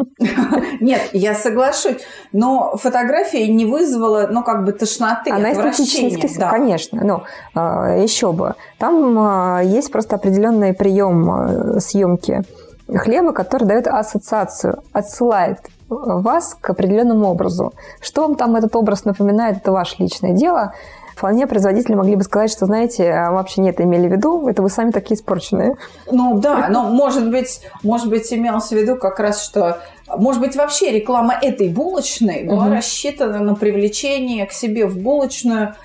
Нет, 0.79 1.01
я 1.12 1.36
соглашусь, 1.36 1.98
но 2.31 2.77
фотография 2.77 3.45
не 3.48 3.65
вызвала, 3.65 4.27
ну, 4.31 4.41
как 4.41 4.63
бы 4.63 4.72
тошноты, 4.72 5.31
Она 5.31 5.51
эстетически, 5.51 6.39
да. 6.39 6.50
конечно, 6.50 7.03
но 7.03 7.24
а, 7.53 7.98
еще 7.98 8.31
бы. 8.31 8.55
Там 8.79 9.62
есть 9.62 9.91
просто 9.91 10.15
определенный 10.15 10.74
прием 10.74 11.79
съемки 11.79 12.43
хлеба, 12.93 13.34
который 13.34 13.65
дает 13.67 13.88
ассоциацию, 13.88 14.81
отсылает 14.93 15.60
вас 15.89 16.56
к 16.60 16.70
определенному 16.70 17.27
образу. 17.27 17.74
Что 18.01 18.22
вам 18.22 18.36
там 18.36 18.56
этот 18.56 18.75
образ 18.75 19.06
напоминает, 19.06 19.58
это 19.58 19.72
ваше 19.72 19.96
личное 20.00 20.34
дело. 20.34 20.74
Вполне 21.15 21.48
производители 21.48 21.96
могли 21.96 22.18
бы 22.18 22.24
сказать, 22.24 22.51
что, 22.51 22.65
знаете, 22.65 23.10
а 23.10 23.32
вообще 23.32 23.62
не 23.62 23.70
это 23.70 23.84
имели 23.84 24.10
в 24.10 24.12
виду, 24.12 24.50
это 24.50 24.62
вы 24.62 24.70
сами 24.70 24.92
такие 24.92 25.15
испорченные. 25.15 25.75
Ну 26.12 26.39
да, 26.39 26.68
но 26.70 26.89
может 26.89 27.30
быть, 27.32 27.62
может 27.84 28.10
быть, 28.10 28.34
имелось 28.34 28.68
в 28.68 28.72
виду 28.74 28.98
как 28.98 29.20
раз, 29.20 29.42
что 29.42 29.77
может 30.18 30.42
быть, 30.42 30.56
вообще 30.56 30.92
реклама 30.92 31.34
этой 31.42 31.70
булочной 31.70 32.44
была 32.44 32.65
угу. 32.65 32.75
рассчитана 32.75 33.39
на 33.39 33.56
привлечение 33.56 34.46
к 34.46 34.51
себе 34.51 34.86
в 34.88 34.98
булочную 34.98 35.75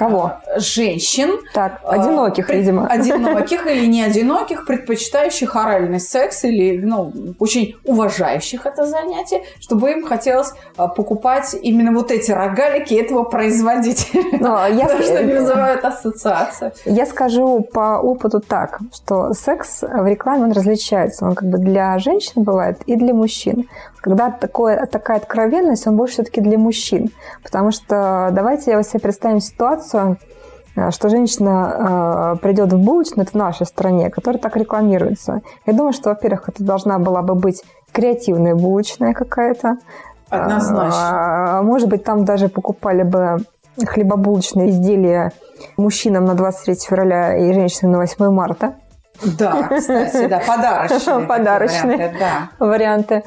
Кого? 0.00 0.32
женщин. 0.56 1.38
Так, 1.52 1.80
одиноких, 1.84 2.46
пред- 2.46 2.60
видимо. 2.60 2.86
Одиноких 2.90 3.66
или 3.66 3.86
не 3.86 4.02
одиноких, 4.02 4.66
предпочитающих 4.66 5.54
оральный 5.56 6.00
секс 6.00 6.44
или, 6.44 6.80
ну, 6.80 7.12
очень 7.38 7.76
уважающих 7.84 8.66
это 8.66 8.86
занятие, 8.86 9.42
чтобы 9.60 9.90
им 9.92 10.06
хотелось 10.06 10.52
а, 10.76 10.88
покупать 10.88 11.54
именно 11.62 11.92
вот 11.92 12.10
эти 12.10 12.32
рогалики 12.32 12.94
этого 12.94 13.24
производителя. 13.24 14.22
Но 14.40 14.66
я, 14.66 14.86
Потому 14.86 15.02
что 15.02 15.18
они 15.18 15.32
вызывают 15.34 15.84
ассоциацию. 15.84 16.72
я 16.86 17.06
скажу 17.06 17.60
по 17.60 17.98
опыту 17.98 18.40
так, 18.40 18.78
что 18.94 19.34
секс 19.34 19.82
в 19.82 20.06
рекламе 20.06 20.44
он 20.44 20.52
различается. 20.52 21.26
Он 21.26 21.34
как 21.34 21.48
бы 21.48 21.58
для 21.58 21.98
женщин 21.98 22.42
бывает 22.42 22.80
и 22.86 22.96
для 22.96 23.12
мужчин. 23.12 23.68
Когда 24.00 24.30
такое, 24.30 24.86
такая 24.86 25.18
откровенность, 25.18 25.86
он 25.86 25.96
больше 25.96 26.14
все-таки 26.14 26.40
для 26.40 26.58
мужчин. 26.58 27.10
Потому 27.42 27.70
что 27.70 28.30
давайте 28.32 28.70
я 28.70 28.82
себе 28.82 29.00
представим 29.00 29.40
ситуацию, 29.40 30.16
э, 30.76 30.90
что 30.90 31.08
женщина 31.08 32.34
э, 32.34 32.38
придет 32.40 32.72
в 32.72 32.78
булочную, 32.78 33.24
это 33.24 33.32
в 33.32 33.34
нашей 33.40 33.66
стране, 33.66 34.10
которая 34.10 34.40
так 34.40 34.56
рекламируется. 34.56 35.42
Я 35.66 35.72
думаю, 35.72 35.92
что, 35.92 36.10
во-первых, 36.10 36.48
это 36.48 36.64
должна 36.64 36.98
была 36.98 37.22
бы 37.22 37.34
быть 37.34 37.62
креативная 37.92 38.54
булочная 38.54 39.12
какая-то. 39.12 39.76
Однозначно. 40.30 41.58
А, 41.58 41.62
Может 41.62 41.88
быть, 41.88 42.04
там 42.04 42.24
даже 42.24 42.48
покупали 42.48 43.02
бы 43.02 43.38
хлебобулочные 43.84 44.70
изделия 44.70 45.32
мужчинам 45.76 46.24
на 46.24 46.34
23 46.34 46.74
февраля 46.76 47.36
и 47.36 47.52
женщинам 47.52 47.92
на 47.92 47.98
8 47.98 48.30
марта. 48.30 48.74
Да, 49.38 49.68
кстати, 49.76 50.26
да, 50.28 50.40
подарочные. 50.46 51.26
Подарочные. 51.26 51.96
варианты, 51.96 52.18
Да. 52.18 52.66
варианты. 52.66 53.24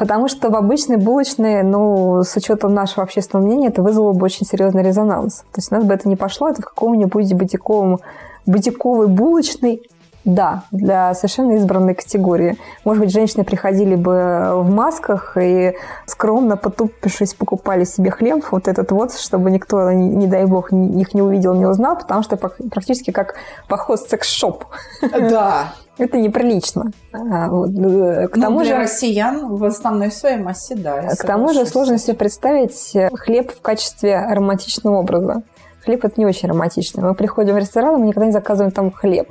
Потому 0.00 0.28
что 0.28 0.48
в 0.48 0.56
обычной 0.56 0.96
булочной, 0.96 1.62
ну, 1.62 2.22
с 2.22 2.34
учетом 2.34 2.72
нашего 2.72 3.02
общественного 3.02 3.44
мнения, 3.44 3.68
это 3.68 3.82
вызвало 3.82 4.14
бы 4.14 4.24
очень 4.24 4.46
серьезный 4.46 4.82
резонанс. 4.82 5.40
То 5.52 5.58
есть 5.58 5.70
у 5.70 5.74
нас 5.74 5.84
бы 5.84 5.92
это 5.92 6.08
не 6.08 6.16
пошло, 6.16 6.48
это 6.48 6.62
в 6.62 6.64
каком-нибудь 6.64 7.34
бутиковом, 7.34 7.98
бутиковой 8.46 9.08
булочной, 9.08 9.82
да, 10.24 10.62
для 10.70 11.12
совершенно 11.12 11.52
избранной 11.56 11.94
категории. 11.94 12.56
Может 12.86 13.04
быть, 13.04 13.12
женщины 13.12 13.44
приходили 13.44 13.94
бы 13.94 14.52
в 14.62 14.70
масках 14.70 15.36
и 15.38 15.74
скромно, 16.06 16.56
потупившись, 16.56 17.34
покупали 17.34 17.84
себе 17.84 18.10
хлеб, 18.10 18.46
вот 18.52 18.68
этот 18.68 18.92
вот, 18.92 19.12
чтобы 19.12 19.50
никто, 19.50 19.92
не, 19.92 20.26
дай 20.28 20.46
бог, 20.46 20.72
их 20.72 21.12
не 21.12 21.20
увидел, 21.20 21.52
не 21.52 21.66
узнал, 21.66 21.98
потому 21.98 22.22
что 22.22 22.38
практически 22.38 23.10
как 23.10 23.34
поход 23.68 24.00
секс-шоп. 24.00 24.64
Да. 25.12 25.74
Это 26.00 26.16
неприлично. 26.16 26.92
А, 27.12 27.48
вот, 27.48 27.70
э, 27.70 28.28
К 28.28 28.36
Ну, 28.36 28.42
тому 28.42 28.60
для 28.62 28.76
же... 28.76 28.82
россиян 28.82 29.54
в 29.54 29.62
основной 29.64 30.10
своей 30.10 30.38
массе, 30.38 30.74
да. 30.74 31.02
К 31.14 31.24
тому 31.24 31.52
же 31.52 31.66
сложно 31.66 31.98
себе 31.98 32.14
представить 32.14 32.96
хлеб 33.12 33.52
в 33.52 33.60
качестве 33.60 34.26
романтичного 34.30 34.96
образа. 34.96 35.42
Хлеб 35.84 36.04
это 36.04 36.14
не 36.16 36.26
очень 36.26 36.48
романтично. 36.48 37.02
Мы 37.02 37.14
приходим 37.14 37.54
в 37.54 37.58
ресторан, 37.58 38.00
мы 38.00 38.06
никогда 38.06 38.26
не 38.26 38.32
заказываем 38.32 38.72
там 38.72 38.90
хлеб. 38.90 39.28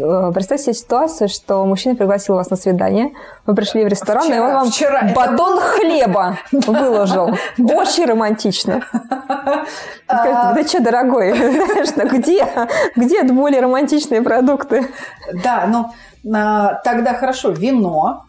Э, 0.00 0.30
Представьте 0.32 0.64
себе 0.64 0.74
ситуацию, 0.74 1.28
что 1.28 1.64
мужчина 1.66 1.94
пригласил 1.94 2.34
вас 2.34 2.50
на 2.50 2.56
свидание, 2.56 3.12
вы 3.46 3.54
пришли 3.54 3.84
в 3.84 3.88
ресторан, 3.88 4.24
и 4.24 4.28
Вчера- 4.30 4.44
он 4.48 4.54
вам 4.54 4.70
вчера 4.70 5.00
это 5.00 5.14
батон 5.14 5.60
хлеба 5.60 6.38
выложил. 6.52 7.36
Очень 7.58 8.06
романтично. 8.06 8.82
А, 10.12 10.54
Ты 10.54 10.66
что, 10.66 10.80
дорогой, 10.82 11.32
ну 11.96 12.08
где, 12.08 12.44
где 12.96 13.22
более 13.22 13.60
романтичные 13.60 14.22
продукты? 14.22 14.88
Да, 15.44 15.66
но 15.68 15.92
а, 16.34 16.74
тогда 16.82 17.14
хорошо, 17.14 17.50
вино 17.50 18.24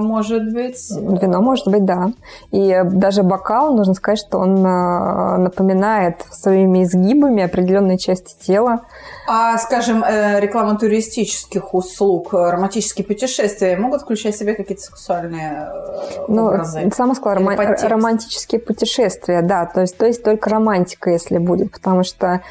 может 0.00 0.52
быть. 0.52 0.78
Вино 0.90 1.40
может 1.40 1.66
быть, 1.68 1.84
да. 1.84 2.12
И 2.50 2.80
даже 2.84 3.22
бокал, 3.22 3.74
нужно 3.74 3.94
сказать, 3.94 4.18
что 4.18 4.38
он 4.38 4.64
э, 4.64 5.36
напоминает 5.38 6.24
своими 6.30 6.84
изгибами 6.84 7.42
определенные 7.42 7.98
части 7.98 8.34
тела. 8.44 8.80
А, 9.26 9.58
скажем, 9.58 10.04
э, 10.04 10.40
реклама 10.40 10.78
туристических 10.78 11.74
услуг, 11.74 12.32
романтические 12.32 13.04
путешествия 13.06 13.76
могут 13.76 14.02
включать 14.02 14.34
в 14.34 14.38
себя 14.38 14.54
какие-то 14.54 14.82
сексуальные 14.82 15.68
э, 15.68 16.24
Ну, 16.28 16.46
образы? 16.46 16.90
сама 16.94 17.14
сказала, 17.14 17.38
рома- 17.40 17.56
подтекст? 17.56 17.84
романтические 17.84 18.60
путешествия, 18.60 19.42
да. 19.42 19.66
То 19.66 19.80
есть, 19.82 19.96
то 19.96 20.06
есть 20.06 20.22
только 20.22 20.50
романтика, 20.50 21.10
если 21.10 21.38
будет. 21.38 21.72
Потому 21.72 22.02
что 22.04 22.42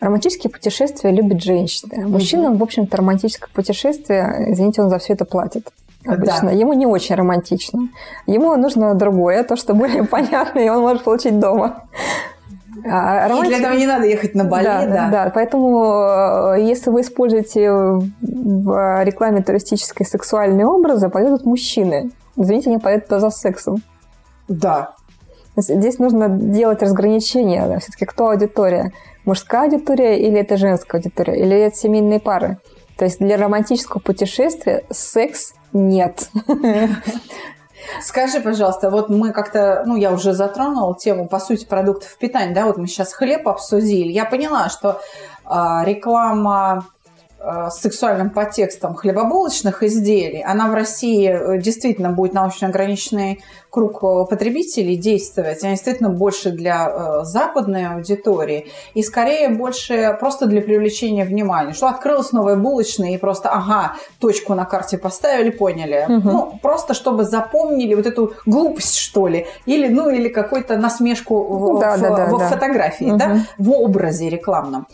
романтические 0.00 0.50
путешествия 0.50 1.10
любят 1.10 1.42
женщины. 1.42 2.06
Мужчинам, 2.06 2.56
в 2.56 2.62
общем-то, 2.62 2.96
романтическое 2.96 3.50
путешествие, 3.52 4.46
извините, 4.48 4.82
он 4.82 4.88
за 4.88 4.98
все 4.98 5.12
это 5.14 5.24
платит. 5.24 5.68
Обычно. 6.06 6.48
Да. 6.48 6.50
Ему 6.52 6.72
не 6.72 6.86
очень 6.86 7.14
романтично. 7.14 7.88
Ему 8.26 8.56
нужно 8.56 8.94
другое, 8.94 9.44
то, 9.44 9.56
что 9.56 9.74
более 9.74 10.04
понятно, 10.10 10.58
и 10.60 10.68
он 10.68 10.80
может 10.80 11.04
получить 11.04 11.38
дома. 11.38 11.84
А 12.90 13.26
И 13.26 13.30
романтика- 13.30 13.48
для 13.48 13.58
этого 13.58 13.74
не 13.78 13.86
надо 13.86 14.06
ехать 14.06 14.34
на 14.34 14.44
Бали, 14.44 14.64
да, 14.64 14.86
да. 14.86 15.08
да. 15.10 15.30
Поэтому, 15.34 16.54
э, 16.56 16.62
если 16.62 16.88
вы 16.90 17.02
используете 17.02 17.70
в 17.70 19.04
рекламе 19.04 19.42
туристические 19.42 20.06
сексуальные 20.06 20.66
образы, 20.66 21.08
поедут 21.10 21.44
мужчины. 21.44 22.10
Извините, 22.36 22.70
они 22.70 22.78
поедут 22.78 23.20
за 23.20 23.30
сексом. 23.30 23.82
Да. 24.48 24.94
Здесь 25.56 25.98
нужно 25.98 26.28
делать 26.28 26.80
разграничение. 26.80 27.78
Все-таки 27.80 28.06
кто 28.06 28.30
аудитория? 28.30 28.92
Мужская 29.26 29.64
аудитория 29.64 30.18
или 30.18 30.38
это 30.38 30.56
женская 30.56 30.98
аудитория? 30.98 31.38
Или 31.38 31.58
это 31.58 31.76
семейные 31.76 32.20
пары? 32.20 32.58
То 33.00 33.06
есть 33.06 33.18
для 33.18 33.38
романтического 33.38 33.98
путешествия 33.98 34.84
секс 34.90 35.54
нет. 35.72 36.28
Скажи, 38.02 38.40
пожалуйста, 38.40 38.90
вот 38.90 39.08
мы 39.08 39.32
как-то, 39.32 39.84
ну, 39.86 39.96
я 39.96 40.12
уже 40.12 40.34
затронула 40.34 40.94
тему, 40.94 41.26
по 41.26 41.38
сути, 41.38 41.64
продуктов 41.64 42.14
питания, 42.18 42.52
да, 42.52 42.66
вот 42.66 42.76
мы 42.76 42.86
сейчас 42.86 43.14
хлеб 43.14 43.48
обсудили. 43.48 44.12
Я 44.12 44.26
поняла, 44.26 44.68
что 44.68 45.00
а, 45.46 45.82
реклама 45.86 46.88
с 47.42 47.80
сексуальным 47.80 48.30
подтекстом 48.30 48.94
хлебобулочных 48.94 49.82
изделий, 49.82 50.42
она 50.42 50.68
в 50.68 50.74
России 50.74 51.28
э, 51.28 51.58
действительно 51.58 52.10
будет 52.10 52.34
научно 52.34 52.68
ограниченный 52.68 53.40
круг 53.70 54.02
э, 54.02 54.24
потребителей 54.28 54.96
действовать, 54.96 55.62
она 55.62 55.72
действительно 55.72 56.10
больше 56.10 56.50
для 56.50 56.88
э, 56.90 57.24
западной 57.24 57.86
аудитории 57.94 58.66
и 58.94 59.02
скорее 59.02 59.48
больше 59.48 60.16
просто 60.20 60.46
для 60.46 60.60
привлечения 60.60 61.24
внимания, 61.24 61.72
что 61.72 61.86
открылась 61.88 62.32
новая 62.32 62.56
булочная 62.56 63.10
и 63.12 63.16
просто, 63.16 63.48
ага, 63.48 63.94
точку 64.18 64.54
на 64.54 64.64
карте 64.66 64.98
поставили, 64.98 65.50
поняли. 65.50 66.04
Мгм. 66.08 66.28
Ну, 66.30 66.58
просто 66.60 66.92
чтобы 66.94 67.24
запомнили 67.24 67.94
вот 67.94 68.06
эту 68.06 68.34
глупость, 68.44 68.96
что 68.96 69.28
ли, 69.28 69.46
или, 69.66 69.88
ну, 69.88 70.10
или 70.10 70.28
какую-то 70.28 70.76
насмешку 70.76 71.42
в, 71.42 71.80
Да, 71.80 71.96
в- 71.96 72.00
да, 72.00 72.16
да, 72.16 72.26
в 72.26 72.38
да. 72.38 72.48
фотографии, 72.48 73.12
да, 73.16 73.28
Мгм. 73.28 73.46
в 73.58 73.70
образе 73.72 74.28
рекламном. 74.28 74.86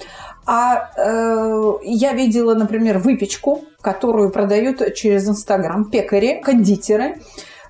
А 0.47 0.91
э, 0.97 1.73
я 1.83 2.12
видела, 2.12 2.55
например, 2.55 2.99
выпечку, 2.99 3.65
которую 3.81 4.31
продают 4.31 4.95
через 4.95 5.29
Инстаграм 5.29 5.91
пекари, 5.91 6.41
кондитеры, 6.41 7.21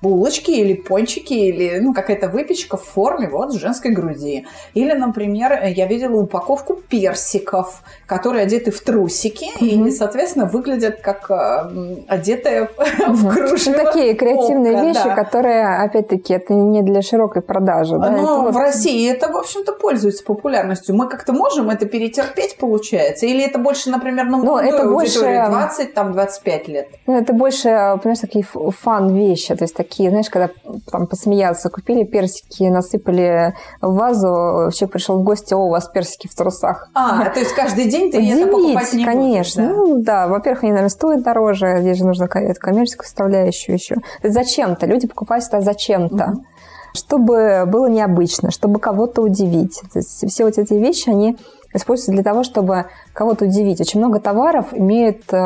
булочки 0.01 0.51
или 0.51 0.73
пончики, 0.73 1.33
или 1.33 1.79
ну, 1.79 1.93
какая-то 1.93 2.29
выпечка 2.29 2.77
в 2.77 2.83
форме 2.83 3.27
вот 3.29 3.53
женской 3.53 3.91
груди. 3.91 4.45
Или, 4.73 4.93
например, 4.93 5.63
я 5.65 5.87
видела 5.87 6.17
упаковку 6.21 6.75
персиков, 6.75 7.81
которые 8.05 8.43
одеты 8.43 8.71
в 8.71 8.79
трусики 8.81 9.47
Мгм. 9.59 9.87
и, 9.87 9.91
соответственно, 9.91 10.45
выглядят 10.45 11.01
как 11.01 11.29
э, 11.29 11.95
одетые 12.07 12.67
в, 12.67 12.77
в 13.13 13.23
Ну, 13.23 13.29
кружево. 13.47 13.77
такие 13.77 14.13
креативные 14.13 14.73
око, 14.77 14.85
вещи, 14.85 15.03
да. 15.03 15.15
которые, 15.15 15.77
опять-таки, 15.83 16.33
это 16.33 16.53
не 16.53 16.81
для 16.81 17.01
широкой 17.01 17.41
продажи. 17.41 17.97
да, 17.97 18.09
Но 18.09 18.17
это 18.17 18.41
вот- 18.41 18.53
в 18.53 18.57
России 18.57 19.09
это, 19.09 19.31
в 19.31 19.37
общем-то, 19.37 19.73
пользуется 19.73 20.23
популярностью. 20.23 20.95
Мы 20.95 21.07
как-то 21.09 21.33
можем 21.33 21.69
это 21.69 21.85
перетерпеть, 21.85 22.57
получается? 22.57 23.25
Или 23.25 23.43
это 23.45 23.59
больше, 23.59 23.89
например, 23.89 24.25
на 24.25 24.37
Ну, 24.37 24.57
это 24.57 24.85
больше- 24.87 25.19
аудиторию, 25.19 25.49
20, 25.49 25.93
там, 25.93 26.13
25 26.13 26.67
лет? 26.67 26.87
Ну, 27.07 27.17
это 27.17 27.33
больше, 27.33 27.63
понимаешь, 28.01 28.19
такие 28.19 28.45
фан-вещи. 28.81 29.55
То 29.55 29.63
есть 29.63 29.75
такие, 29.87 30.09
знаешь, 30.09 30.29
когда 30.29 30.49
там 30.91 31.07
посмеяться, 31.07 31.69
купили 31.69 32.03
персики, 32.03 32.63
насыпали 32.63 33.53
в 33.81 33.95
вазу, 33.95 34.71
человек 34.71 34.91
пришел 34.91 35.19
в 35.19 35.23
гости, 35.23 35.53
о, 35.53 35.57
у 35.57 35.69
вас 35.69 35.87
персики 35.87 36.27
в 36.27 36.35
трусах. 36.35 36.89
А, 36.93 37.29
то 37.29 37.39
есть 37.39 37.53
каждый 37.53 37.89
день 37.89 38.11
ты 38.11 38.17
это 38.17 38.47
покупать 38.47 38.93
не 38.93 39.05
конечно. 39.05 39.63
будешь, 39.63 39.75
да? 39.75 39.81
Ну, 39.81 40.03
да, 40.03 40.27
во-первых, 40.27 40.63
они, 40.63 40.71
наверное, 40.71 40.89
стоят 40.89 41.23
дороже, 41.23 41.77
здесь 41.79 41.97
же 41.97 42.05
нужно 42.05 42.25
эту 42.25 42.59
коммерческую 42.59 43.05
составляющую 43.05 43.75
еще. 43.75 43.95
Зачем-то, 44.23 44.85
люди 44.85 45.07
покупают 45.07 45.45
это 45.45 45.61
зачем-то. 45.61 46.27
Мгм. 46.27 46.45
Чтобы 46.93 47.65
было 47.67 47.87
необычно, 47.87 48.49
чтобы 48.49 48.79
кого-то 48.79 49.21
удивить. 49.21 49.81
То 49.93 49.99
есть 49.99 50.27
все 50.27 50.45
вот 50.45 50.57
эти 50.57 50.73
вещи, 50.73 51.09
они 51.09 51.37
используются 51.73 52.11
для 52.11 52.23
того, 52.23 52.43
чтобы 52.43 52.85
кого-то 53.13 53.45
удивить. 53.45 53.79
Очень 53.81 53.99
много 53.99 54.19
товаров 54.19 54.67
имеют 54.71 55.21
э, 55.31 55.37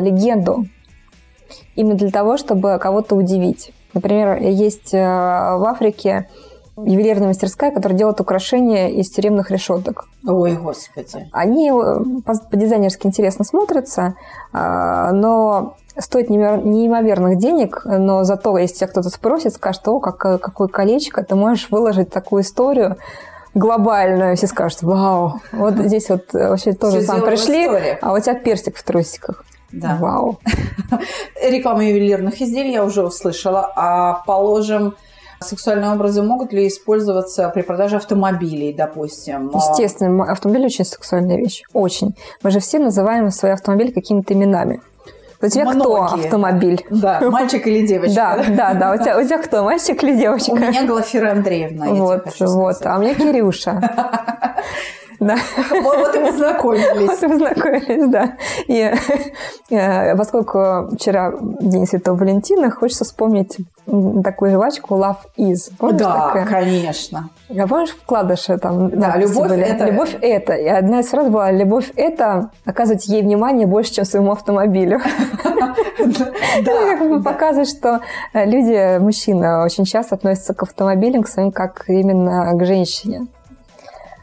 легенду 0.00 0.66
именно 1.74 1.94
для 1.94 2.10
того, 2.10 2.36
чтобы 2.36 2.78
кого-то 2.78 3.14
удивить. 3.14 3.72
Например, 3.94 4.36
есть 4.38 4.92
э, 4.92 4.98
в 4.98 5.64
Африке 5.64 6.28
ювелирная 6.76 7.28
мастерская, 7.28 7.70
которая 7.70 7.96
делает 7.98 8.20
украшения 8.20 8.88
из 8.88 9.10
тюремных 9.10 9.50
решеток. 9.50 10.04
Ой, 10.26 10.52
господи. 10.52 11.28
Они 11.32 11.70
э, 11.70 11.72
по- 12.24 12.38
по-дизайнерски 12.50 13.06
интересно 13.06 13.44
смотрятся, 13.46 14.14
а, 14.52 15.12
но 15.12 15.76
стоят 15.98 16.28
неимер- 16.28 16.62
неимоверных 16.62 17.38
денег, 17.38 17.80
но 17.86 18.24
зато, 18.24 18.58
если 18.58 18.76
тебя 18.76 18.88
кто-то 18.88 19.08
спросит, 19.08 19.54
скажет, 19.54 19.88
о, 19.88 20.00
как- 20.00 20.18
какое 20.40 20.68
колечко, 20.68 21.24
ты 21.24 21.34
можешь 21.34 21.70
выложить 21.70 22.10
такую 22.10 22.42
историю, 22.42 22.96
глобальную, 23.54 24.36
все 24.36 24.46
скажут, 24.46 24.82
вау, 24.82 25.40
вот 25.52 25.76
здесь 25.76 26.10
вот 26.10 26.26
вообще 26.34 26.74
тоже 26.74 27.00
сам 27.00 27.22
пришли, 27.22 27.66
а 28.02 28.12
у 28.12 28.20
тебя 28.20 28.34
персик 28.34 28.76
в 28.76 28.82
трусиках. 28.84 29.42
Да. 29.76 29.96
Вау. 30.00 30.38
Реклама 31.42 31.84
ювелирных 31.84 32.40
изделий 32.40 32.72
я 32.72 32.84
уже 32.84 33.02
услышала. 33.04 33.70
А 33.76 34.22
положим, 34.26 34.94
сексуальные 35.40 35.92
образы 35.92 36.22
могут 36.22 36.52
ли 36.52 36.66
использоваться 36.66 37.48
при 37.50 37.62
продаже 37.62 37.96
автомобилей, 37.96 38.72
допустим? 38.72 39.50
А, 39.52 39.56
Естественно, 39.58 40.30
автомобиль 40.30 40.64
очень 40.66 40.84
сексуальная 40.84 41.36
вещь. 41.36 41.62
Очень. 41.72 42.14
Мы 42.42 42.50
же 42.50 42.60
все 42.60 42.78
называем 42.78 43.30
свой 43.30 43.52
автомобиль 43.52 43.92
какими-то 43.92 44.34
именами. 44.34 44.80
У 45.42 45.48
тебя 45.48 45.66
кто 45.66 45.74
Многие. 45.74 46.24
автомобиль? 46.24 46.86
Да, 46.88 47.20
мальчик 47.30 47.66
или 47.66 47.86
девочка. 47.86 48.14
Да, 48.16 48.44
да, 48.48 48.74
да. 48.74 48.92
У 48.92 48.96
тебя, 48.96 49.18
у 49.18 49.22
тебя 49.22 49.38
кто, 49.38 49.62
мальчик 49.64 50.02
или 50.02 50.16
девочка? 50.16 50.52
У 50.52 50.56
меня 50.56 50.86
Глафира 50.86 51.32
Андреевна, 51.32 51.88
Вот, 51.90 52.24
вот. 52.40 52.86
А 52.86 52.96
у 52.96 53.02
меня 53.02 53.14
Кирюша. 53.14 53.80
Да. 55.20 55.36
Вот, 55.70 55.96
вот 55.98 56.14
и 56.14 56.18
Вот 56.26 56.30
познакомились. 56.30 57.22
мы 57.22 57.28
познакомились, 57.28 58.08
да. 58.10 58.36
И 58.66 58.92
э, 59.70 60.16
поскольку 60.16 60.88
вчера 60.94 61.32
День 61.60 61.86
Святого 61.86 62.16
Валентина, 62.16 62.70
хочется 62.70 63.04
вспомнить 63.04 63.56
такую 64.24 64.50
жвачку 64.52 64.96
Love 64.96 65.16
Is. 65.38 65.70
Помнишь 65.78 66.00
Да, 66.00 66.26
такая? 66.28 66.46
конечно. 66.46 67.30
А 67.56 67.66
помнишь 67.68 67.90
вкладыши 67.90 68.58
там? 68.58 68.90
Да, 68.90 69.16
любовь 69.16 69.48
были? 69.48 69.62
это- 69.62 69.86
Любовь 69.86 70.16
это. 70.20 70.52
И 70.54 70.66
одна 70.66 71.00
из 71.00 71.06
фраз 71.08 71.28
была 71.28 71.52
«Любовь 71.52 71.92
это 71.94 72.50
оказывать 72.64 73.06
ей 73.06 73.22
внимание 73.22 73.66
больше, 73.66 73.92
чем 73.94 74.04
своему 74.04 74.32
автомобилю». 74.32 75.00
Да, 76.64 76.96
да. 76.98 77.20
показывает, 77.24 77.68
что 77.68 78.00
э, 78.32 78.44
люди, 78.44 78.98
мужчины, 78.98 79.62
очень 79.64 79.84
часто 79.84 80.14
относятся 80.14 80.54
к 80.54 80.62
автомобилям 80.62 81.22
к 81.22 81.28
своим 81.28 81.50
как 81.52 81.84
именно 81.88 82.52
к 82.56 82.64
женщине. 82.64 83.26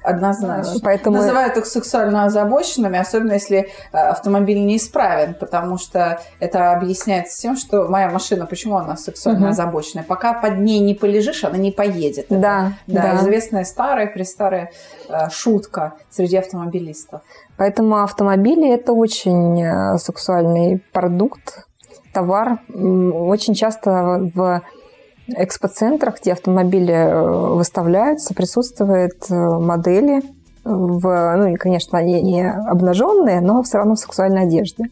Однозначно. 0.04 0.80
Поэтому 0.84 1.18
Называют 1.18 1.58
их 1.58 1.66
сексуально 1.66 2.26
озабоченными, 2.26 3.00
особенно 3.00 3.34
если 3.34 3.70
э, 3.92 3.98
автомобиль 3.98 4.66
неисправен, 4.66 5.34
потому 5.34 5.78
что 5.78 6.20
это 6.40 6.74
объясняется 6.74 7.40
тем, 7.42 7.56
что 7.56 7.88
моя 7.88 8.10
машина, 8.10 8.46
почему 8.46 8.78
она 8.78 8.98
сексуально 8.98 9.42
Мгм. 9.42 9.50
озабоченная? 9.50 10.04
Пока 10.04 10.34
под 10.34 10.60
ней 10.60 10.80
не 10.80 10.94
полежишь, 10.94 11.44
она 11.44 11.58
не 11.58 11.72
поедет. 11.72 12.26
Это, 12.26 12.38
Да, 12.40 12.74
да, 12.88 13.02
да. 13.02 13.16
известная 13.18 13.64
старая, 13.64 14.08
престарая 14.08 14.72
э, 15.10 15.30
шутка 15.30 15.94
среди 16.10 16.38
автомобилистов. 16.38 17.22
Поэтому 17.58 18.04
автомобили 18.04 18.70
это 18.74 18.94
очень 18.94 19.62
э, 19.64 19.98
сексуальный 19.98 20.84
продукт, 20.92 21.66
товар. 22.14 22.60
Очень 22.74 23.54
часто 23.54 24.30
в 24.36 24.62
экспоцентрах, 25.28 26.20
где 26.22 26.34
автомобили 26.34 26.94
э, 26.94 27.54
выставляются, 27.56 28.34
присутствуют 28.34 29.30
э, 29.30 29.34
модели 29.36 30.22
в, 30.66 31.36
ну 31.38 31.56
конечно, 31.58 31.98
они 31.98 32.22
не 32.22 32.50
обнаженные, 32.50 33.42
но 33.42 33.64
все 33.64 33.78
равно 33.80 33.96
в 33.96 34.00
сексуальной 34.00 34.44
одежде. 34.44 34.86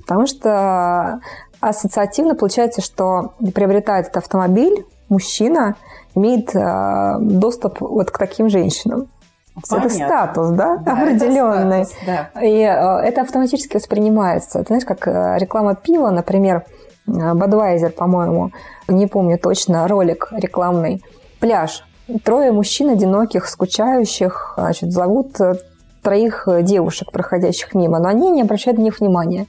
Потому 0.00 0.26
что 0.26 1.20
ассоциативно 1.60 2.34
получается, 2.34 2.82
что 2.82 3.32
приобретает 3.54 4.06
этот 4.06 4.18
автомобиль 4.18 4.84
мужчина, 5.08 5.76
имеет 6.14 6.54
э, 6.54 7.16
доступ 7.20 7.80
вот 7.80 8.10
к 8.10 8.18
таким 8.18 8.48
женщинам. 8.48 9.08
Есть 9.56 9.72
Это 9.72 9.88
Понятно. 9.88 10.06
статус, 10.06 10.48
да, 10.50 10.76
Да, 10.78 10.92
это 10.92 11.02
определенный. 11.02 11.84
статус, 11.84 12.06
да. 12.06 12.42
И 12.42 12.60
э, 12.60 13.08
это 13.08 13.22
автоматически 13.22 13.76
воспринимается. 13.76 14.58
Ты 14.60 14.66
знаешь, 14.66 14.84
как 14.84 15.06
э, 15.06 15.36
реклама 15.38 15.74
пива, 15.74 16.10
например, 16.10 16.64
Бадвайзер, 17.06 17.90
по-моему, 17.90 18.50
не 18.88 19.06
помню 19.06 19.38
точно, 19.38 19.86
ролик 19.88 20.28
рекламный. 20.32 21.02
Пляж. 21.40 21.84
Трое 22.22 22.52
мужчин 22.52 22.90
одиноких, 22.90 23.46
скучающих, 23.48 24.54
значит, 24.56 24.92
зовут 24.92 25.40
э, 25.40 25.54
троих 26.02 26.46
э, 26.46 26.62
девушек, 26.62 27.10
проходящих 27.10 27.74
мимо, 27.74 27.98
но 27.98 28.08
они 28.08 28.30
не 28.30 28.42
обращают 28.42 28.78
на 28.78 28.82
них 28.82 29.00
внимания. 29.00 29.46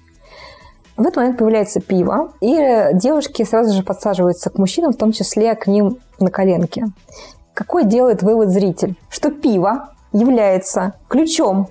В 0.96 1.02
этот 1.02 1.18
момент 1.18 1.38
появляется 1.38 1.82
пиво, 1.82 2.32
и 2.40 2.88
девушки 2.94 3.44
сразу 3.44 3.74
же 3.74 3.84
подсаживаются 3.84 4.50
к 4.50 4.58
мужчинам, 4.58 4.94
в 4.94 4.98
том 4.98 5.12
числе 5.12 5.54
к 5.56 5.68
ним 5.68 5.98
на 6.20 6.32
коленке. 6.32 6.86
Какой 7.54 7.84
делает 7.84 8.24
вывод 8.24 8.50
зритель? 8.50 8.96
Что 9.10 9.32
пиво 9.32 9.90
является 10.14 10.94
ключом 11.10 11.68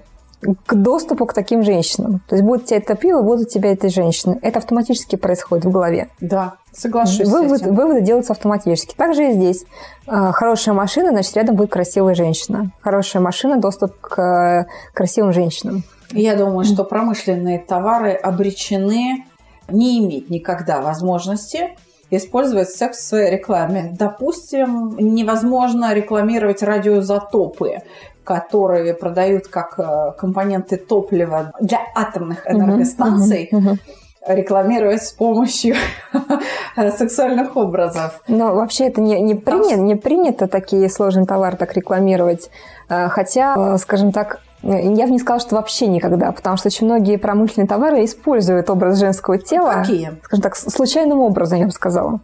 к 0.67 0.75
доступу 0.75 1.25
к 1.25 1.33
таким 1.33 1.63
женщинам. 1.63 2.21
То 2.29 2.37
есть 2.37 2.47
будет 2.47 2.63
у 2.63 2.67
тебя 2.67 2.77
это 2.79 2.95
пиво, 2.95 3.23
будут 3.23 3.47
у 3.47 3.51
тебя 3.51 3.73
этой 3.73 3.89
женщины. 3.89 4.39
Это 4.43 4.59
автоматически 4.59 5.17
происходит 5.17 5.65
в 5.65 5.71
голове. 5.71 6.09
Да, 6.21 6.57
соглашусь 6.77 7.29
Вывод- 7.29 7.59
с 7.59 7.63
этим. 7.63 7.75
выводы 7.75 8.01
делаются 8.03 8.33
автоматически. 8.33 8.95
Также 8.95 9.31
и 9.31 9.33
здесь. 9.33 9.65
А, 10.07 10.33
Хорошая 10.33 10.75
машина, 10.75 11.11
значит, 11.11 11.37
рядом 11.37 11.57
будет 11.57 11.71
красивая 11.71 12.15
женщина. 12.15 12.71
Хорошая 12.81 13.23
машина, 13.23 13.57
доступ 13.59 13.99
к 14.01 14.19
э, 14.21 14.67
красивым 14.93 15.33
женщинам. 15.33 15.83
Я 16.11 16.37
думаю, 16.37 16.65
что 16.65 16.85
промышленные 16.85 17.59
товары 17.59 18.13
обречены 18.13 19.25
не 19.69 19.99
иметь 20.05 20.31
никогда 20.31 20.81
возможности 20.81 21.71
использовать 22.11 22.69
секс 22.69 22.99
в 22.99 23.03
своей 23.09 23.31
рекламе. 23.33 23.95
Допустим, 23.99 24.95
невозможно 24.99 25.93
рекламировать 25.95 26.63
радиозатопы, 26.63 27.79
которые 28.25 28.95
продают 28.95 29.49
как 29.49 29.79
э, 29.79 30.13
компоненты 30.19 30.77
топлива 30.77 31.53
для 31.61 31.79
атомных 31.95 32.47
энергостанций, 32.49 33.49
Мгм, 33.51 33.65
мгм. 33.65 33.79
Рекламировать 34.27 35.03
с 35.03 35.13
помощью 35.13 35.77
сексуальных 36.77 37.57
образов. 37.57 38.21
Но 38.29 38.55
вообще 38.55 38.87
это 38.87 39.01
не, 39.01 39.21
не, 39.21 39.35
принято, 39.35 39.77
не 39.77 39.97
принято 39.97 40.49
такие 40.49 40.89
сложные 40.89 41.27
товары 41.27 41.57
так 41.57 41.75
рекламировать. 41.75 42.51
Э, 42.89 43.09
Хотя, 43.09 43.55
э, 43.57 43.79
скажем 43.79 44.13
так, 44.13 44.41
э, 44.63 44.93
я 44.95 45.07
бы 45.07 45.13
не 45.13 45.19
сказала, 45.19 45.41
что 45.41 45.57
вообще 45.57 45.87
никогда, 45.87 46.33
потому 46.33 46.57
что 46.57 46.69
очень 46.69 46.87
многие 46.87 47.17
промышленные 47.17 47.69
товары 47.69 48.05
используют 48.05 48.71
образ 48.71 48.99
женского 48.99 49.39
тела. 49.39 49.75
Какие? 49.75 50.13
Скажем 50.23 50.43
так, 50.43 50.57
случайным 50.57 51.21
образом, 51.21 51.59
я 51.59 51.67
бы 51.67 51.73
сказала. 51.73 52.21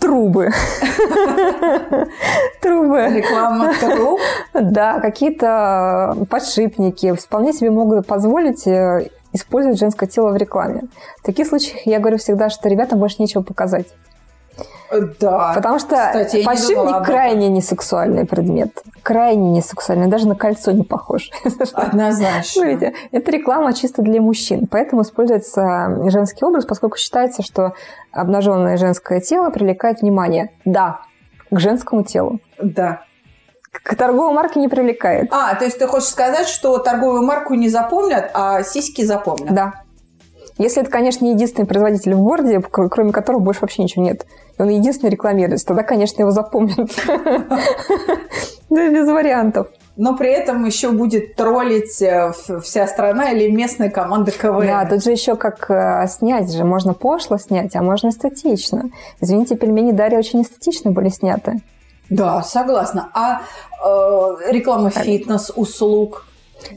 Трубы. 0.00 0.50
Трубы. 2.60 3.08
Реклама 3.10 3.72
труб. 3.80 4.20
Да, 4.52 5.00
какие-то 5.00 6.16
подшипники 6.28 7.14
вполне 7.14 7.52
себе 7.52 7.70
могут 7.70 8.06
позволить 8.06 8.66
э, 8.66 9.08
использовать 9.34 9.78
женское 9.78 10.06
тело 10.06 10.30
в 10.30 10.36
рекламе. 10.36 10.84
В 11.18 11.22
таких 11.22 11.46
случаях 11.46 11.86
я 11.86 11.98
говорю 11.98 12.16
всегда, 12.16 12.48
что 12.48 12.68
ребятам 12.70 12.98
больше 12.98 13.16
нечего 13.18 13.42
показать. 13.42 13.86
Да. 15.20 15.52
Потому 15.54 15.78
что 15.80 15.96
Кстати, 15.96 16.36
не 16.36 16.44
подшипник 16.44 16.90
этом. 16.90 17.04
крайне 17.04 17.48
несексуальный 17.48 18.26
предмет. 18.26 18.70
Крайне 19.02 19.50
несексуальный. 19.50 20.06
Даже 20.06 20.28
на 20.28 20.36
кольцо 20.36 20.70
не 20.70 20.84
похож. 20.84 21.30
Однозначно. 21.72 22.44
Смотрите, 22.44 22.94
это 23.10 23.30
реклама 23.32 23.72
чисто 23.72 24.02
для 24.02 24.20
мужчин. 24.20 24.68
Поэтому 24.70 25.02
используется 25.02 26.10
женский 26.10 26.44
образ, 26.44 26.64
поскольку 26.64 26.96
считается, 26.96 27.42
что 27.42 27.72
обнаженное 28.12 28.76
женское 28.76 29.20
тело 29.20 29.50
привлекает 29.50 30.02
внимание. 30.02 30.50
Да, 30.64 31.00
к 31.50 31.58
женскому 31.58 32.04
телу. 32.04 32.38
Да. 32.62 33.00
К 33.82 33.94
торговой 33.96 34.32
марке 34.32 34.60
не 34.60 34.68
привлекает. 34.68 35.28
А, 35.30 35.54
то 35.54 35.64
есть 35.64 35.78
ты 35.78 35.86
хочешь 35.86 36.08
сказать, 36.08 36.48
что 36.48 36.78
торговую 36.78 37.22
марку 37.22 37.54
не 37.54 37.68
запомнят, 37.68 38.30
а 38.34 38.62
сиськи 38.62 39.02
запомнят? 39.02 39.52
Да. 39.52 39.72
Если 40.56 40.82
это, 40.82 40.90
конечно, 40.90 41.24
не 41.24 41.32
единственный 41.32 41.66
производитель 41.66 42.14
в 42.14 42.20
городе, 42.20 42.60
кр- 42.60 42.88
кроме 42.88 43.12
которого 43.12 43.40
больше 43.40 43.62
вообще 43.62 43.82
ничего 43.82 44.04
нет. 44.04 44.24
И 44.56 44.62
он 44.62 44.68
единственный 44.68 45.10
рекламируется, 45.10 45.66
тогда, 45.66 45.82
конечно, 45.82 46.22
его 46.22 46.30
запомнят. 46.30 46.90
Да, 48.70 48.88
без 48.88 49.06
вариантов. 49.08 49.68
Но 49.96 50.16
при 50.16 50.30
этом 50.32 50.64
еще 50.64 50.90
будет 50.90 51.36
троллить 51.36 52.02
э, 52.02 52.32
вся 52.62 52.86
страна 52.88 53.30
или 53.30 53.48
местная 53.48 53.88
команда 53.90 54.32
КВН. 54.32 54.66
Да, 54.66 54.84
тут 54.86 55.04
же 55.04 55.12
еще 55.12 55.36
как 55.36 55.70
э, 55.70 56.08
снять 56.08 56.52
же. 56.52 56.64
Можно 56.64 56.94
пошло 56.94 57.36
снять, 57.38 57.76
а 57.76 57.82
можно 57.82 58.08
эстетично. 58.08 58.90
Извините, 59.20 59.54
пельмени 59.54 59.92
Дарья 59.92 60.18
очень 60.18 60.42
эстетично 60.42 60.90
были 60.90 61.08
сняты. 61.10 61.60
Да, 62.10 62.42
согласна. 62.42 63.08
А 63.14 63.40
э, 63.40 64.52
реклама 64.52 64.90
фитнес-услуг? 64.90 66.26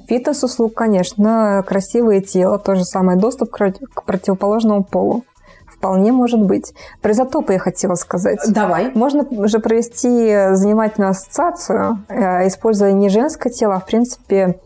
Фитнес-услуг, 0.07 0.73
конечно, 0.73 1.63
красивое 1.67 2.21
тело, 2.21 2.59
то 2.59 2.75
же 2.75 2.83
самое, 2.83 3.17
доступ 3.17 3.51
к, 3.51 4.03
противоположному 4.05 4.83
полу. 4.83 5.23
Вполне 5.67 6.11
может 6.11 6.41
быть. 6.41 6.73
Про 7.01 7.11
изотопы 7.11 7.53
я 7.53 7.59
хотела 7.59 7.93
сказать. 7.95 8.39
Давай. 8.47 8.91
Можно 8.95 9.27
же 9.47 9.59
провести 9.59 10.55
занимательную 10.55 11.11
ассоциацию, 11.11 12.03
э, 12.09 12.47
используя 12.47 12.93
не 12.93 13.09
женское 13.09 13.51
тело, 13.51 13.75
а 13.75 13.79
в 13.79 13.85
принципе 13.85 14.59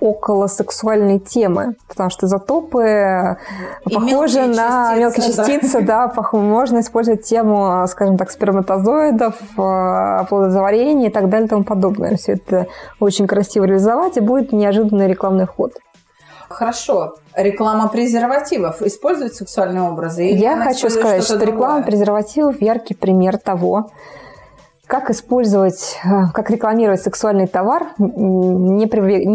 около 0.00 0.46
сексуальной 0.46 1.18
темы, 1.18 1.74
потому 1.88 2.10
что 2.10 2.26
изотопы 2.26 3.36
И 3.86 3.94
похожи 3.94 4.40
мелкие 4.40 4.46
на 4.46 4.94
частицы, 4.94 4.98
мелкие 4.98 5.36
да. 5.36 5.46
частицы, 5.46 5.80
да, 5.82 6.12
можно 6.32 6.80
использовать 6.80 7.22
тему, 7.22 7.84
скажем 7.88 8.16
так, 8.16 8.30
сперматозоидов, 8.30 9.34
э, 9.56 9.62
оплодотворения 10.20 11.08
и 11.08 11.12
так 11.12 11.28
далее 11.28 11.46
и 11.46 11.50
тому 11.50 11.64
подобное. 11.64 12.16
Все 12.16 12.32
это 12.32 12.66
очень 13.00 13.26
красиво 13.26 13.64
реализовать, 13.64 14.16
и 14.16 14.20
будет 14.20 14.52
неожиданный 14.52 15.08
рекламный 15.08 15.46
ход. 15.46 15.72
Хорошо. 16.48 17.16
Реклама 17.34 17.88
презервативов 17.88 18.82
использует 18.82 19.34
сексуальные 19.34 19.82
образы? 19.82 20.26
Или 20.28 20.38
Я 20.38 20.56
хочу 20.56 20.90
сказать, 20.90 21.22
что-то 21.22 21.42
что 21.42 21.52
реклама 21.52 21.82
презервативов 21.82 22.60
яркий 22.60 22.94
пример 22.94 23.38
того, 23.38 23.90
как 24.88 25.10
использовать, 25.10 25.98
э, 26.02 26.32
как 26.32 26.50
рекламировать 26.50 27.02
сексуальный 27.02 27.46
товар, 27.46 27.88
не 27.98 28.86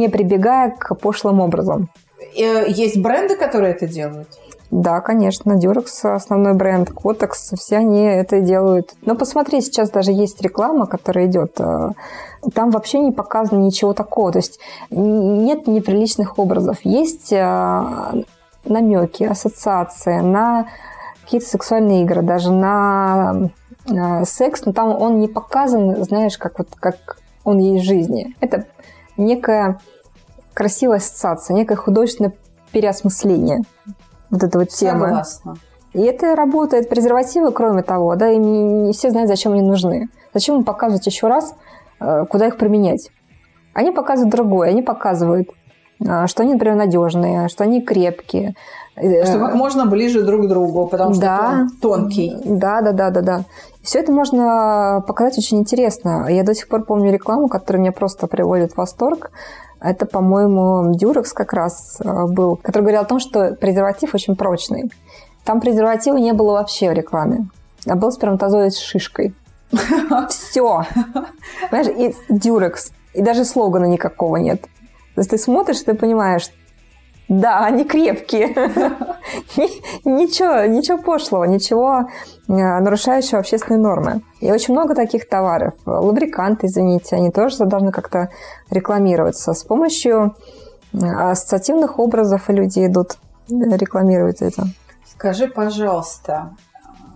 прибегая 0.09 0.71
к 0.71 0.95
пошлым 0.95 1.39
образом. 1.39 1.89
Э, 2.35 2.65
есть 2.67 2.99
бренды, 2.99 3.37
которые 3.37 3.73
это 3.73 3.87
делают? 3.87 4.27
Да, 4.71 5.01
конечно, 5.01 5.53
Durex 5.53 6.15
основной 6.15 6.55
бренд, 6.55 6.89
Kotex, 6.89 7.55
все 7.55 7.77
они 7.77 8.01
это 8.03 8.41
делают. 8.41 8.95
Но 9.05 9.15
посмотри, 9.15 9.61
сейчас 9.61 9.91
даже 9.91 10.11
есть 10.11 10.41
реклама, 10.41 10.87
которая 10.87 11.27
идет. 11.27 11.59
Э, 11.59 11.91
там 12.55 12.71
вообще 12.71 12.99
не 12.99 13.11
показано 13.11 13.59
ничего 13.59 13.93
такого. 13.93 14.31
То 14.31 14.39
есть 14.39 14.59
нет 14.89 15.67
неприличных 15.67 16.39
образов. 16.39 16.77
Есть 16.83 17.31
намеки, 17.31 19.23
ассоциации 19.23 20.19
на 20.19 20.65
какие-то 21.21 21.47
сексуальные 21.47 22.03
игры, 22.03 22.23
даже 22.23 22.51
на 22.51 23.49
секс, 24.25 24.65
но 24.65 24.73
там 24.73 24.89
он 24.89 25.19
не 25.19 25.27
показан, 25.27 26.03
знаешь, 26.03 26.37
как 26.37 26.59
вот 26.59 26.69
как 26.79 27.17
он 27.43 27.59
есть 27.59 27.83
в 27.83 27.87
жизни. 27.87 28.35
Это 28.39 28.65
некая 29.17 29.79
красивая 30.53 30.97
ассоциация, 30.97 31.55
некое 31.55 31.75
художественное 31.75 32.33
переосмысление 32.71 33.61
вот 34.29 34.43
этой 34.43 34.57
вот 34.57 34.69
темы. 34.69 35.07
Согласна. 35.07 35.55
И 35.93 36.01
это 36.01 36.35
работает. 36.35 36.89
Презервативы, 36.89 37.51
кроме 37.51 37.83
того, 37.83 38.15
да, 38.15 38.31
и 38.31 38.37
не, 38.37 38.91
все 38.93 39.11
знают, 39.11 39.29
зачем 39.29 39.53
они 39.53 39.61
нужны. 39.61 40.09
Зачем 40.33 40.57
им 40.57 40.63
показывать 40.63 41.05
еще 41.05 41.27
раз, 41.27 41.53
э, 41.99 42.25
куда 42.27 42.47
их 42.47 42.57
применять. 42.57 43.09
Они 43.73 43.91
показывают 43.91 44.31
другое. 44.31 44.69
Они 44.69 44.81
показывают, 44.81 45.49
что 45.99 46.43
они, 46.43 46.53
например, 46.53 46.75
надежные, 46.75 47.47
что 47.49 47.63
они 47.63 47.81
крепкие, 47.81 48.55
что 48.95 49.39
как 49.39 49.55
можно 49.55 49.85
ближе 49.85 50.23
друг 50.23 50.45
к 50.45 50.47
другу, 50.47 50.87
потому 50.87 51.13
что 51.13 51.21
да, 51.21 51.49
он 51.51 51.69
тонкий. 51.81 52.35
Да, 52.43 52.81
да, 52.81 52.91
да, 52.91 53.09
да, 53.09 53.21
да. 53.21 53.43
Все 53.81 53.99
это 53.99 54.11
можно 54.11 55.03
показать 55.05 55.37
очень 55.37 55.59
интересно. 55.59 56.27
Я 56.29 56.43
до 56.43 56.53
сих 56.53 56.67
пор 56.67 56.83
помню 56.83 57.11
рекламу, 57.11 57.47
которая 57.47 57.81
меня 57.81 57.91
просто 57.91 58.27
приводит 58.27 58.73
в 58.73 58.77
восторг. 58.77 59.31
Это, 59.81 60.05
по-моему, 60.05 60.95
Дюрекс 60.95 61.33
как 61.33 61.51
раз 61.51 61.99
э, 61.99 62.25
был, 62.27 62.55
который 62.55 62.83
говорил 62.83 63.01
о 63.01 63.05
том, 63.05 63.19
что 63.19 63.53
презерватив 63.59 64.15
очень 64.15 64.37
прочный. 64.37 64.89
Там 65.43 65.59
презерватива 65.59 66.15
не 66.15 66.31
было 66.31 66.53
вообще 66.53 66.89
в 66.89 66.93
рекламе. 66.93 67.47
А 67.85 67.95
был 67.95 68.09
сперматозоид 68.13 68.73
с 68.73 68.79
шишкой. 68.79 69.33
Все. 70.29 70.85
Понимаешь, 71.69 71.93
и 71.97 72.15
Дюрекс. 72.29 72.93
И 73.13 73.21
даже 73.21 73.43
слогана 73.43 73.85
никакого 73.85 74.37
нет. 74.37 74.63
То 75.15 75.21
есть 75.21 75.29
ты 75.29 75.37
смотришь, 75.37 75.81
ты 75.81 75.93
понимаешь, 75.93 76.49
да, 77.29 77.65
они 77.65 77.85
крепкие. 77.85 78.49
Ничего, 80.05 80.65
ничего 80.65 80.97
пошлого, 80.97 81.45
ничего 81.45 82.01
э, 82.47 82.51
нарушающего 82.51 83.39
общественные 83.39 83.81
нормы. 83.81 84.21
И 84.41 84.51
очень 84.51 84.73
много 84.73 84.93
таких 84.93 85.29
товаров. 85.29 85.73
Лубриканты, 85.85 86.67
извините, 86.67 87.15
они 87.15 87.31
тоже 87.31 87.65
должны 87.65 87.91
как-то 87.91 88.29
рекламироваться. 88.69 89.53
С 89.53 89.63
помощью 89.63 90.35
э, 90.93 90.97
ассоциативных 90.97 91.99
образов 91.99 92.49
люди 92.49 92.85
идут 92.85 93.17
рекламировать 93.47 94.41
это. 94.41 94.65
Скажи, 95.05 95.47
пожалуйста, 95.47 96.55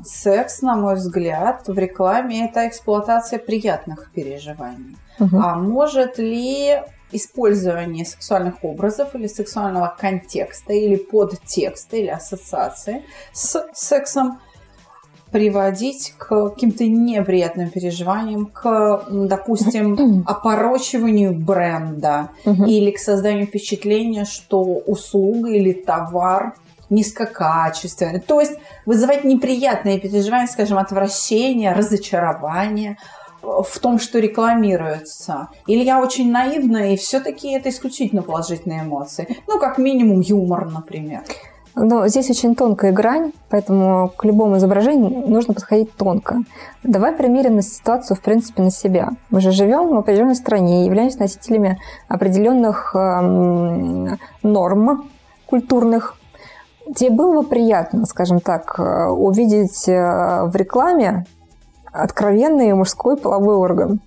секс, 0.06 0.62
на 0.62 0.76
мой 0.76 0.96
взгляд, 0.96 1.68
в 1.68 1.78
рекламе 1.78 2.50
это 2.50 2.68
эксплуатация 2.68 3.40
приятных 3.40 4.12
переживаний. 4.12 4.98
Угу. 5.20 5.38
А 5.38 5.56
может 5.56 6.18
ли 6.18 6.82
использование 7.12 8.06
сексуальных 8.06 8.64
образов 8.64 9.16
или 9.16 9.28
сексуального 9.28 9.96
контекста 9.98 10.74
или 10.74 10.96
подтекста 10.96 11.98
или 11.98 12.08
ассоциации 12.08 13.04
с 13.32 13.66
сексом 13.74 14.40
приводить 15.32 16.14
к 16.18 16.50
каким-то 16.50 16.86
неприятным 16.86 17.70
переживаниям, 17.70 18.46
к, 18.46 19.04
допустим, 19.10 20.24
опорочиванию 20.26 21.34
бренда 21.34 22.30
или 22.46 22.92
к 22.92 22.98
созданию 22.98 23.46
впечатления, 23.46 24.26
что 24.26 24.62
услуга 24.62 25.50
или 25.50 25.74
товар 25.74 26.56
низкокачественный. 26.90 28.22
То 28.22 28.40
есть 28.40 28.58
вызывать 28.86 29.26
неприятные 29.26 30.00
переживания, 30.00 30.48
скажем, 30.48 30.78
отвращение, 30.78 31.74
разочарование– 31.74 32.98
в 33.48 33.80
том, 33.80 34.00
что 34.00 34.20
рекламируется? 34.20 35.50
Или 35.68 35.84
я 35.84 36.02
очень 36.02 36.32
наивна, 36.32 36.94
и 36.94 36.98
все-таки 36.98 37.52
это 37.52 37.70
исключительно 37.70 38.22
положительные 38.22 38.82
эмоции? 38.82 39.38
Ну, 39.48 39.60
как 39.60 39.78
минимум 39.78 40.20
юмор, 40.20 40.70
например. 40.70 41.24
Но 41.80 42.08
здесь 42.08 42.30
очень 42.32 42.56
тонкая 42.56 42.92
грань, 42.92 43.34
поэтому 43.50 44.12
к 44.18 44.26
любому 44.26 44.58
изображению 44.58 45.30
нужно 45.30 45.54
подходить 45.54 45.96
тонко. 45.96 46.40
Давай 46.84 47.14
примерим 47.14 47.58
на 47.58 47.62
ситуацию, 47.62 48.18
в 48.18 48.22
принципе, 48.22 48.64
на 48.64 48.72
себя. 48.72 49.10
Мы 49.30 49.42
же 49.42 49.52
живем 49.52 49.90
в 49.90 49.98
определенной 49.98 50.36
стране, 50.36 50.86
являемся 50.86 51.20
носителями 51.20 51.80
определенных 52.08 52.96
эм, 52.96 54.18
норм 54.42 55.08
культурных. 55.46 56.16
Тебе 56.96 57.12
было 57.12 57.42
бы 57.42 57.48
приятно, 57.48 58.08
скажем 58.08 58.40
так, 58.40 58.80
э, 58.80 59.10
увидеть 59.10 59.88
э, 59.88 60.46
в 60.46 60.56
рекламе 60.56 61.26
откровенный 62.04 62.74
мужской 62.74 63.18
половой 63.18 63.56
орган? 63.56 64.00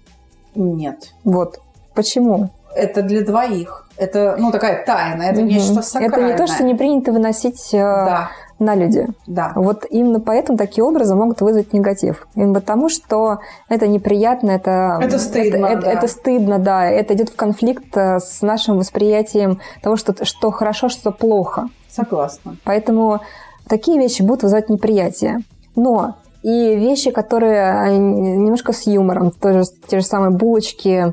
Нет. 0.54 1.12
Вот. 1.24 1.60
Почему? 1.94 2.50
Это 2.74 3.02
для 3.02 3.24
двоих. 3.24 3.88
Это, 3.96 4.36
ну, 4.38 4.50
такая 4.50 4.84
тайна, 4.84 5.24
это 5.24 5.40
угу. 5.40 5.48
нечто 5.48 5.82
сакральное. 5.82 6.18
Это 6.18 6.32
не 6.32 6.36
то, 6.36 6.46
что 6.46 6.64
не 6.64 6.74
принято 6.74 7.12
выносить 7.12 7.74
э, 7.74 7.78
да. 7.78 8.30
на 8.58 8.74
люди. 8.74 9.06
Да. 9.26 9.52
Вот 9.54 9.84
именно 9.90 10.20
поэтому 10.20 10.56
такие 10.56 10.82
образы 10.82 11.14
могут 11.14 11.42
вызвать 11.42 11.74
негатив. 11.74 12.26
Именно 12.34 12.54
потому, 12.54 12.88
что 12.88 13.40
это 13.68 13.86
неприятно, 13.86 14.52
это... 14.52 14.98
Это 15.02 15.18
стыдно, 15.18 15.66
это, 15.66 15.82
да. 15.82 15.90
это, 15.90 15.98
это 15.98 16.08
стыдно, 16.08 16.58
да. 16.58 16.86
Это 16.88 17.12
идет 17.14 17.28
в 17.28 17.36
конфликт 17.36 17.94
э, 17.94 18.20
с 18.20 18.40
нашим 18.40 18.78
восприятием 18.78 19.60
того, 19.82 19.96
что, 19.96 20.24
что 20.24 20.50
хорошо, 20.50 20.88
что 20.88 21.10
плохо. 21.10 21.68
Согласна. 21.90 22.56
Поэтому 22.64 23.20
такие 23.68 23.98
вещи 23.98 24.22
будут 24.22 24.44
вызывать 24.44 24.70
неприятие. 24.70 25.40
Но 25.76 26.14
и 26.42 26.76
вещи, 26.76 27.10
которые 27.10 27.98
немножко 27.98 28.72
с 28.72 28.86
юмором, 28.86 29.30
тоже 29.30 29.62
те 29.88 30.00
же 30.00 30.06
самые 30.06 30.30
булочки 30.30 31.12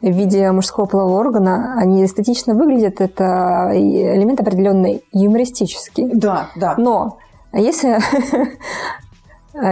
в 0.00 0.10
виде 0.10 0.50
мужского 0.52 0.86
полового 0.86 1.18
органа, 1.18 1.74
они 1.76 2.04
эстетично 2.04 2.54
выглядят, 2.54 3.00
это 3.00 3.70
элемент 3.74 4.40
определенный 4.40 5.02
юмористический. 5.12 6.08
Да, 6.12 6.50
да. 6.54 6.74
Но 6.78 7.18
если 7.52 7.98
А, 7.98 7.98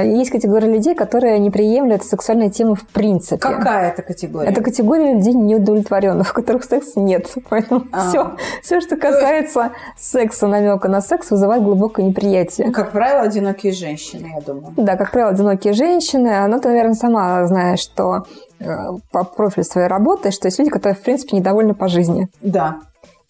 есть 0.03 0.31
категория 0.31 0.69
людей, 0.69 0.95
которые 0.95 1.39
не 1.39 1.51
приемлют 1.51 2.05
сексуальные 2.05 2.51
темы 2.51 2.75
в 2.75 2.87
принципе. 2.87 3.39
Какая 3.39 3.91
это 3.91 4.03
категория? 4.03 4.51
Это 4.51 4.63
категория 4.63 5.15
людей 5.15 5.35
неудовлетворенных, 5.35 6.31
у 6.31 6.35
которых 6.35 6.65
секса 6.65 7.01
нет. 7.01 7.33
Поэтому 7.49 7.85
а. 7.93 8.09
все, 8.09 8.37
все, 8.63 8.81
что 8.81 8.97
касается 8.97 9.73
есть... 9.97 10.11
секса, 10.11 10.47
намека 10.47 10.89
на 10.89 11.01
секс, 11.01 11.31
вызывает 11.31 11.63
глубокое 11.63 12.07
неприятие. 12.07 12.69
Ну, 12.69 12.73
как 12.73 12.93
правило, 12.93 13.23
одинокие 13.23 13.73
женщины, 13.73 14.33
я 14.35 14.41
думаю. 14.41 14.75
Да, 14.77 14.97
как 14.97 15.13
правило, 15.13 15.31
одинокие 15.31 15.73
женщины. 15.73 16.41
Но 16.41 16.49
ну, 16.49 16.61
ты, 16.61 16.69
наверное, 16.69 16.95
сама 16.95 17.47
знаешь, 17.47 17.81
что 17.81 18.27
э, 18.59 18.67
по 19.13 19.25
профилю 19.25 19.65
своей 19.65 19.89
работы, 19.89 20.31
что 20.31 20.49
есть 20.49 20.59
люди, 20.59 20.71
которые, 20.71 20.97
в 20.97 21.03
принципе, 21.03 21.37
недовольны 21.37 21.75
по 21.75 21.89
жизни. 21.89 22.29
Да. 22.41 22.79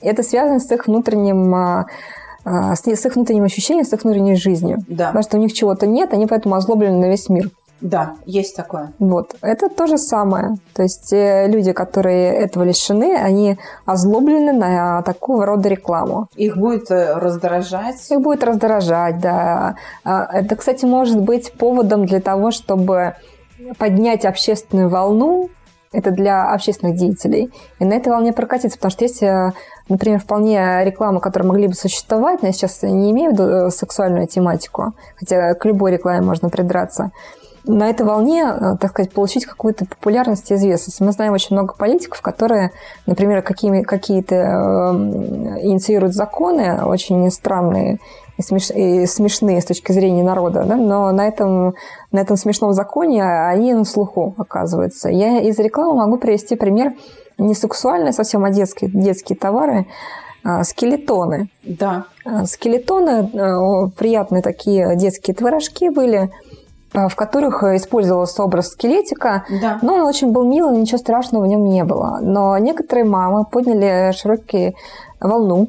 Это 0.01 0.23
связано 0.23 0.61
с 0.61 0.71
их 0.71 0.87
внутренним 0.87 1.55
а, 1.55 1.59
а, 1.81 1.87
с, 2.47 2.87
их 2.87 3.17
внутренним 3.17 3.45
ощущением, 3.45 3.85
с 3.85 3.93
их 3.93 4.05
внутренней 4.05 4.37
жизнью. 4.37 4.79
Да. 4.89 5.09
Потому 5.09 5.23
что 5.23 5.37
у 5.37 5.41
них 5.41 5.53
чего-то 5.53 5.87
нет, 5.87 6.13
они 6.13 6.27
поэтому 6.27 6.55
озлоблены 6.55 6.99
на 6.99 7.11
весь 7.11 7.29
мир. 7.29 7.51
Да, 7.81 8.15
есть 8.25 8.57
такое. 8.57 8.93
Вот. 8.99 9.37
Это 9.43 9.69
то 9.69 9.87
же 9.87 9.99
самое. 9.99 10.57
То 10.73 10.83
есть 10.83 11.13
э, 11.13 11.47
люди, 11.47 11.73
которые 11.73 12.33
этого 12.33 12.65
лишены, 12.65 13.15
они 13.15 13.59
озлоблены 13.85 14.53
на 14.53 15.03
такого 15.03 15.45
рода 15.45 15.69
рекламу. 15.69 16.29
Их 16.37 16.57
будет 16.57 16.91
э, 16.91 17.15
раздражать? 17.15 18.11
Их 18.11 18.21
будет 18.21 18.45
раздражать, 18.45 19.21
да. 19.21 19.77
А, 20.05 20.27
это, 20.33 20.57
кстати, 20.57 20.87
может 20.87 21.21
быть 21.21 21.53
поводом 21.53 22.07
для 22.07 22.21
того, 22.21 22.51
чтобы 22.51 23.15
поднять 23.79 24.25
общественную 24.25 24.89
волну 24.89 25.51
это 25.97 26.11
для 26.11 26.53
общественных 26.53 26.97
деятелей. 26.97 27.51
И 27.79 27.85
на 27.85 27.95
этой 27.95 28.11
волне 28.11 28.33
прокатиться, 28.33 28.77
потому 28.77 28.91
что 28.91 29.05
есть, 29.05 29.23
э, 29.23 29.53
например, 29.89 30.21
вполне 30.21 30.85
реклама, 30.85 31.21
которые 31.21 31.49
могли 31.49 31.69
бы 31.69 31.75
существовать, 31.75 32.43
но 32.43 32.49
я 32.49 32.53
сейчас 32.53 32.83
не 32.83 33.11
имею 33.13 33.31
в 33.31 33.33
виду 33.33 33.45
э, 33.45 33.71
сексуальную 33.71 34.27
тематику, 34.27 34.93
хотя 35.17 35.55
к 35.55 35.65
любой 35.65 35.93
рекламе 35.93 36.21
можно 36.21 36.51
придраться. 36.51 37.13
На 37.65 37.89
этой 37.89 38.05
волне, 38.05 38.45
э, 38.45 38.77
так 38.79 38.91
сказать, 38.91 39.13
получить 39.13 39.47
какую-то 39.47 39.87
популярность 39.87 40.51
и 40.51 40.55
известность. 40.55 41.01
Мы 41.01 41.13
знаем 41.13 41.33
очень 41.33 41.57
много 41.57 41.75
политиков, 41.75 42.21
которые, 42.21 42.73
например, 43.07 43.41
какие-то 43.41 44.37
инициируют 45.63 46.15
законы 46.15 46.85
очень 46.85 47.31
странные, 47.31 47.99
и, 48.39 48.43
смеш... 48.43 48.71
и 48.71 49.07
смешные 49.07 49.61
с 49.61 49.65
точки 49.65 49.93
зрения 49.93 50.23
народа, 50.23 50.65
да? 50.65 50.77
но 50.77 51.11
на 51.13 51.27
этом, 51.27 51.75
на 52.13 52.21
этом 52.21 52.37
смешном 52.37 52.73
законе 52.73 53.25
они 53.25 53.73
на 53.73 53.85
слуху 53.85 54.35
оказываются. 54.37 55.09
Я 55.09 55.41
из 55.41 55.59
рекламы 55.59 55.95
могу 55.95 56.19
привести 56.19 56.57
пример 56.57 56.95
не 57.39 57.55
сексуальный 57.55 58.13
совсем, 58.13 58.45
а 58.45 58.51
детские, 58.51 58.91
детские 58.91 59.37
товары, 59.37 59.87
а, 60.45 60.65
скелетоны. 60.65 61.49
Да. 61.65 62.05
А, 62.25 62.47
скелетоны, 62.47 63.31
а, 63.35 63.89
приятные 63.97 64.43
такие 64.43 64.97
детские 64.97 65.35
творожки 65.35 65.89
были, 65.89 66.31
в 66.93 67.15
которых 67.15 67.63
использовался 67.63 68.43
образ 68.43 68.69
скелетика. 68.69 69.45
Да. 69.61 69.79
Но 69.83 69.95
он 69.95 70.01
очень 70.03 70.31
был 70.33 70.45
милый, 70.45 70.79
ничего 70.79 70.99
страшного 70.99 71.45
в 71.45 71.47
нем 71.47 71.65
не 71.65 71.85
было. 71.85 72.21
Но 72.23 72.57
некоторые 72.59 73.05
мамы 73.05 73.45
подняли 73.45 74.13
широкие 74.13 74.75
волну, 75.21 75.69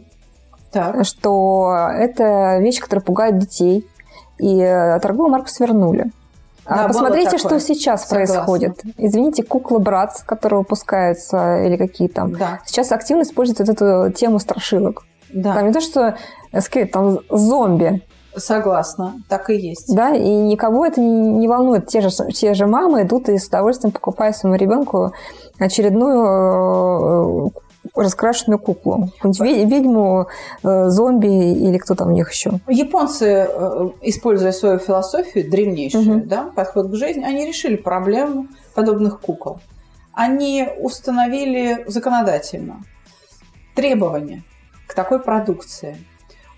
Так. 0.77 1.05
что 1.05 1.87
это 1.93 2.57
вещь, 2.59 2.79
которая 2.79 3.03
пугает 3.03 3.37
детей. 3.37 3.87
И 4.39 4.59
э, 4.59 4.99
торговую 4.99 5.31
марку 5.31 5.47
свернули. 5.47 6.11
А 6.65 6.83
Да, 6.83 6.87
посмотрите, 6.89 7.37
что 7.37 7.59
сейчас 7.59 8.07
Согласна. 8.07 8.35
происходит. 8.35 8.81
Извините, 8.97 9.43
кукла 9.43 9.79
Братц, 9.79 10.21
которые 10.21 10.59
выпускаются, 10.59 11.63
или 11.63 11.77
какие 11.77 12.07
там. 12.07 12.33
Да. 12.33 12.59
Сейчас 12.65 12.91
активно 12.91 13.23
используют 13.23 13.59
вот 13.59 13.69
эту 13.69 14.11
тему 14.11 14.39
страшилок. 14.39 15.05
Да. 15.33 15.53
Там 15.55 15.67
не 15.67 15.73
то, 15.73 15.81
что 15.81 16.17
э, 16.51 16.61
скелет, 16.61 16.91
там 16.91 17.19
зомби, 17.29 18.03
Согласна. 18.35 19.15
Так 19.29 19.49
и 19.49 19.55
есть. 19.55 19.95
да, 19.95 20.13
и 20.15 20.29
никого 20.29 20.85
это 20.85 21.01
не, 21.01 21.09
не 21.09 21.47
волнует. 21.47 21.87
Те 21.87 22.01
же, 22.01 22.09
те 22.33 22.53
же 22.53 22.67
мамы 22.67 23.01
идут 23.03 23.29
и 23.29 23.37
с 23.37 23.47
удовольствием 23.47 23.91
покупают 23.91 24.35
своему 24.37 24.57
ребенку 24.57 25.11
очередную 25.59 27.47
э, 27.47 27.49
раскрашенную 27.95 28.59
куклу. 28.59 29.09
Ведьму, 29.23 30.27
э, 30.63 30.89
зомби 30.89 31.27
или 31.27 31.77
кто 31.77 31.95
там 31.95 32.09
у 32.09 32.11
них 32.11 32.31
еще. 32.31 32.59
Японцы, 32.67 33.47
э, 33.49 33.89
используя 34.01 34.51
свою 34.51 34.79
философию 34.79 35.49
древнейшую, 35.49 36.17
Мгм. 36.19 36.27
да, 36.27 36.43
подход 36.55 36.89
к 36.91 36.95
жизни, 36.95 37.23
они 37.23 37.45
решили 37.45 37.75
проблему 37.75 38.47
подобных 38.75 39.19
кукол. 39.21 39.59
Они 40.13 40.67
установили 40.79 41.83
законодательно 41.87 42.83
требования 43.75 44.43
к 44.87 44.93
такой 44.93 45.19
продукции. 45.19 45.97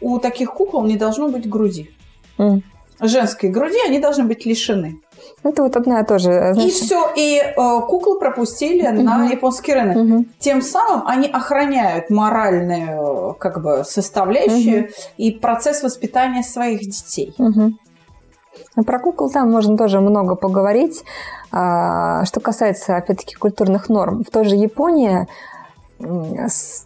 У 0.01 0.17
таких 0.19 0.53
кукол 0.53 0.83
не 0.85 0.95
должно 0.95 1.27
быть 1.29 1.49
груди. 1.49 1.89
М. 2.37 2.63
Женской 3.01 3.49
груди 3.49 3.77
они 3.85 3.99
должны 3.99 4.23
быть 4.23 4.45
лишены. 4.45 4.97
Это 5.43 5.63
вот 5.63 5.75
одна 5.77 6.01
и 6.01 6.03
та 6.05 6.17
же. 6.17 6.53
И 6.57 6.69
все, 6.69 7.07
и 7.15 7.37
э, 7.37 7.53
кукол 7.87 8.19
пропустили 8.19 8.87
на 8.87 9.19
Мгм. 9.19 9.31
японский 9.31 9.73
рынок. 9.73 9.95
Мгм. 9.95 10.25
Тем 10.39 10.61
самым 10.61 11.07
они 11.07 11.27
охраняют 11.27 12.09
моральную 12.09 13.35
как 13.39 13.61
бы 13.61 13.83
составляющую 13.85 14.89
и 15.17 15.31
процесс 15.31 15.81
воспитания 15.83 16.43
своих 16.43 16.81
детей. 16.81 17.33
Ну, 17.37 18.83
Про 18.83 18.99
кукол 18.99 19.29
там 19.29 19.49
можно 19.51 19.77
тоже 19.77 20.01
много 20.01 20.35
поговорить. 20.35 21.03
А, 21.51 22.25
Что 22.25 22.39
касается, 22.41 22.97
опять-таки, 22.97 23.35
культурных 23.35 23.89
норм. 23.89 24.23
В 24.23 24.29
той 24.31 24.43
же 24.45 24.55
Японии 24.55 25.27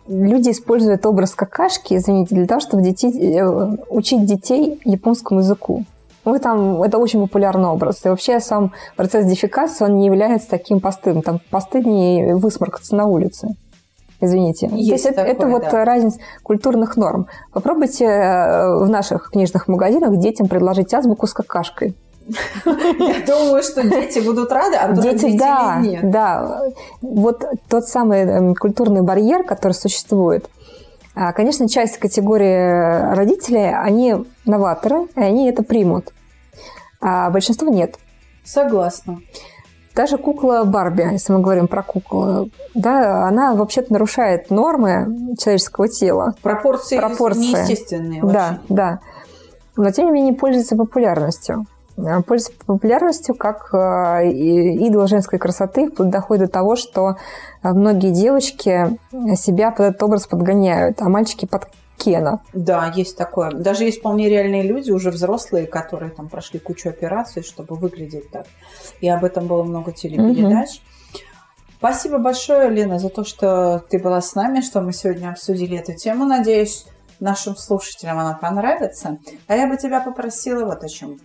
люди 0.07 0.49
используют 0.51 1.05
образ 1.05 1.35
какашки, 1.35 1.95
извините, 1.95 2.35
для 2.35 2.47
того, 2.47 2.59
чтобы 2.61 2.81
детей, 2.83 3.11
э, 3.37 3.75
учить 3.89 4.25
детей 4.25 4.79
японскому 4.85 5.41
языку. 5.41 5.85
Вы 6.25 6.39
там, 6.39 6.81
это 6.83 6.97
очень 6.97 7.21
популярный 7.21 7.69
образ. 7.69 8.05
И 8.05 8.09
вообще 8.09 8.39
сам 8.39 8.71
процесс 8.95 9.25
дефекации, 9.25 9.85
он 9.85 9.95
не 9.95 10.05
является 10.05 10.49
таким 10.49 10.79
постыдным. 10.79 11.21
Там 11.21 11.39
постыднее 11.49 12.35
высморкаться 12.35 12.95
на 12.95 13.05
улице. 13.05 13.49
Извините. 14.21 14.69
То 14.69 14.75
Есть 14.75 15.05
это, 15.05 15.21
это 15.21 15.41
такое, 15.41 15.51
вот 15.51 15.63
да. 15.69 15.83
разница 15.83 16.19
культурных 16.43 16.95
норм. 16.95 17.27
Попробуйте 17.51 18.05
э, 18.05 18.77
в 18.77 18.89
наших 18.89 19.31
книжных 19.31 19.67
магазинах 19.67 20.15
детям 20.17 20.47
предложить 20.47 20.93
азбуку 20.93 21.27
с 21.27 21.33
какашкой. 21.33 21.93
Я 22.65 23.15
думаю, 23.27 23.61
что 23.63 23.83
дети 23.83 24.19
будут 24.19 24.49
рады, 24.49 24.77
а 24.77 24.93
Дети, 24.93 25.37
да, 25.37 25.79
нет. 25.81 26.09
да. 26.09 26.61
Вот 27.01 27.43
тот 27.67 27.85
самый 27.85 28.21
эм, 28.21 28.55
культурный 28.55 29.01
барьер, 29.01 29.43
который 29.43 29.73
существует. 29.73 30.49
А, 31.15 31.31
Конечно, 31.33 31.69
часть 31.69 31.97
категории 31.97 33.13
родителей, 33.15 33.73
они 33.73 34.15
новаторы, 34.45 35.07
и 35.15 35.21
они 35.21 35.49
это 35.49 35.63
примут. 35.63 36.13
А 37.01 37.29
большинство 37.29 37.67
нет. 37.69 37.95
Согласна. 38.43 39.19
Даже 39.95 40.17
кукла 40.17 40.63
Барби, 40.63 41.07
если 41.11 41.33
мы 41.33 41.41
говорим 41.41 41.67
про 41.67 41.83
куклу, 41.83 42.49
да, 42.73 43.27
она 43.27 43.53
вообще-то 43.53 43.93
нарушает 43.93 44.49
нормы 44.49 45.35
человеческого 45.39 45.87
тела. 45.87 46.33
Пропорции, 46.41 46.97
Пропорции. 46.97 47.41
неестественные. 47.41 48.23
Да, 48.23 48.59
да. 48.69 48.99
Но 49.75 49.91
тем 49.91 50.07
не 50.07 50.11
менее 50.11 50.33
пользуется 50.33 50.75
популярностью. 50.75 51.67
А, 51.97 52.21
Пользуется 52.21 52.65
популярностью 52.65 53.35
как 53.35 53.73
э, 53.73 54.29
идол 54.29 55.07
женской 55.07 55.39
красоты, 55.39 55.89
вплоть 55.89 56.09
доходит 56.09 56.47
до 56.47 56.51
того, 56.51 56.75
что 56.75 57.17
э, 57.61 57.69
многие 57.71 58.11
девочки 58.11 58.97
себя 59.35 59.71
под 59.71 59.87
этот 59.87 60.03
образ 60.03 60.27
подгоняют, 60.27 61.01
а 61.01 61.09
мальчики 61.09 61.45
под 61.45 61.67
Кена. 61.97 62.41
Да, 62.53 62.91
есть 62.93 63.17
такое. 63.17 63.51
Даже 63.51 63.83
есть 63.83 63.99
вполне 63.99 64.27
реальные 64.27 64.63
люди, 64.63 64.91
уже 64.91 65.11
взрослые, 65.11 65.67
которые 65.67 66.11
там 66.11 66.27
прошли 66.27 66.59
кучу 66.59 66.89
операций, 66.89 67.43
чтобы 67.43 67.75
выглядеть 67.75 68.29
так. 68.31 68.45
И 68.99 69.07
об 69.07 69.23
этом 69.23 69.47
было 69.47 69.63
много 69.63 69.91
телепередач. 69.91 70.81
Спасибо 71.77 72.17
большое, 72.17 72.69
Лена, 72.69 72.97
за 72.97 73.09
то, 73.09 73.23
что 73.23 73.83
ты 73.89 73.99
была 73.99 74.21
с 74.21 74.35
нами, 74.35 74.61
что 74.61 74.81
мы 74.81 74.93
сегодня 74.93 75.29
обсудили 75.29 75.77
эту 75.77 75.93
тему. 75.93 76.25
Надеюсь, 76.25 76.85
нашим 77.19 77.55
слушателям 77.55 78.19
она 78.19 78.33
понравится. 78.33 79.17
А 79.47 79.55
я 79.55 79.67
бы 79.67 79.77
тебя 79.77 79.99
попросила 79.99 80.65
вот 80.65 80.83
о 80.83 80.89
чем. 80.89 81.19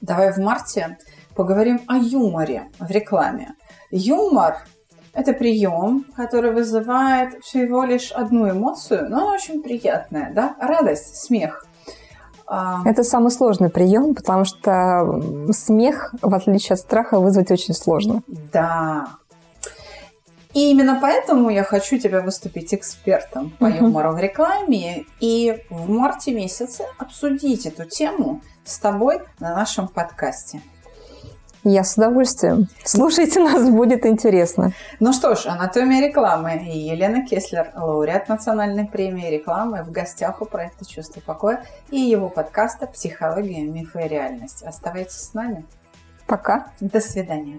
Давай 0.00 0.32
в 0.32 0.38
марте 0.38 0.96
поговорим 1.34 1.80
о 1.86 1.96
юморе 1.96 2.70
в 2.78 2.90
рекламе. 2.90 3.54
Юмор– 3.90 4.56
это 5.12 5.32
прием, 5.32 6.06
который 6.16 6.52
вызывает 6.52 7.42
всего 7.44 7.84
лишь 7.84 8.12
одну 8.12 8.50
эмоцию, 8.50 9.08
но 9.10 9.22
она 9.22 9.32
очень 9.32 9.62
приятная, 9.62 10.32
да? 10.34 10.54
Радость, 10.58 11.16
смех. 11.16 11.66
А, 12.46 12.82
Это 12.84 13.04
самый 13.04 13.30
сложный 13.30 13.68
прием, 13.68 14.14
потому 14.14 14.44
что 14.44 15.22
смех, 15.52 16.14
в 16.20 16.34
отличие 16.34 16.74
от 16.74 16.80
страха, 16.80 17.20
вызвать 17.20 17.50
очень 17.50 17.74
сложно. 17.74 18.22
Да. 18.52 19.06
И 20.52 20.70
именно 20.72 20.98
поэтому 21.00 21.50
я 21.50 21.62
хочу 21.62 21.98
тебя 21.98 22.22
выступить 22.22 22.74
экспертом 22.74 23.50
по 23.58 23.66
юмору 23.66 24.12
в 24.12 24.18
рекламе 24.18 25.04
и 25.20 25.62
в 25.70 25.88
марте 25.88 26.34
месяце 26.34 26.84
обсудить 26.98 27.66
эту 27.66 27.84
тему 27.84 28.40
с 28.70 28.78
тобой 28.78 29.20
на 29.38 29.54
нашем 29.54 29.88
подкасте. 29.88 30.60
Я 31.62 31.84
с 31.84 31.98
удовольствием. 31.98 32.68
Слушайте 32.84 33.40
нас, 33.40 33.68
будет 33.68 34.06
интересно. 34.06 34.72
Ну 34.98 35.12
что 35.12 35.34
ж, 35.34 35.44
анатомия 35.44 36.08
рекламы 36.08 36.56
и 36.56 36.78
Елена 36.78 37.26
Кеслер, 37.26 37.70
лауреат 37.76 38.30
национальной 38.30 38.86
премии 38.86 39.30
рекламы, 39.30 39.82
в 39.82 39.90
гостях 39.90 40.40
у 40.40 40.46
проекта 40.46 40.86
«Чувство 40.86 41.20
покоя» 41.20 41.62
и 41.90 42.00
его 42.00 42.30
подкаста 42.30 42.86
«Психология, 42.86 43.62
мифы 43.62 44.06
и 44.06 44.08
реальность». 44.08 44.62
Оставайтесь 44.62 45.20
с 45.20 45.34
нами. 45.34 45.66
Пока. 46.26 46.68
До 46.80 47.00
свидания. 47.00 47.58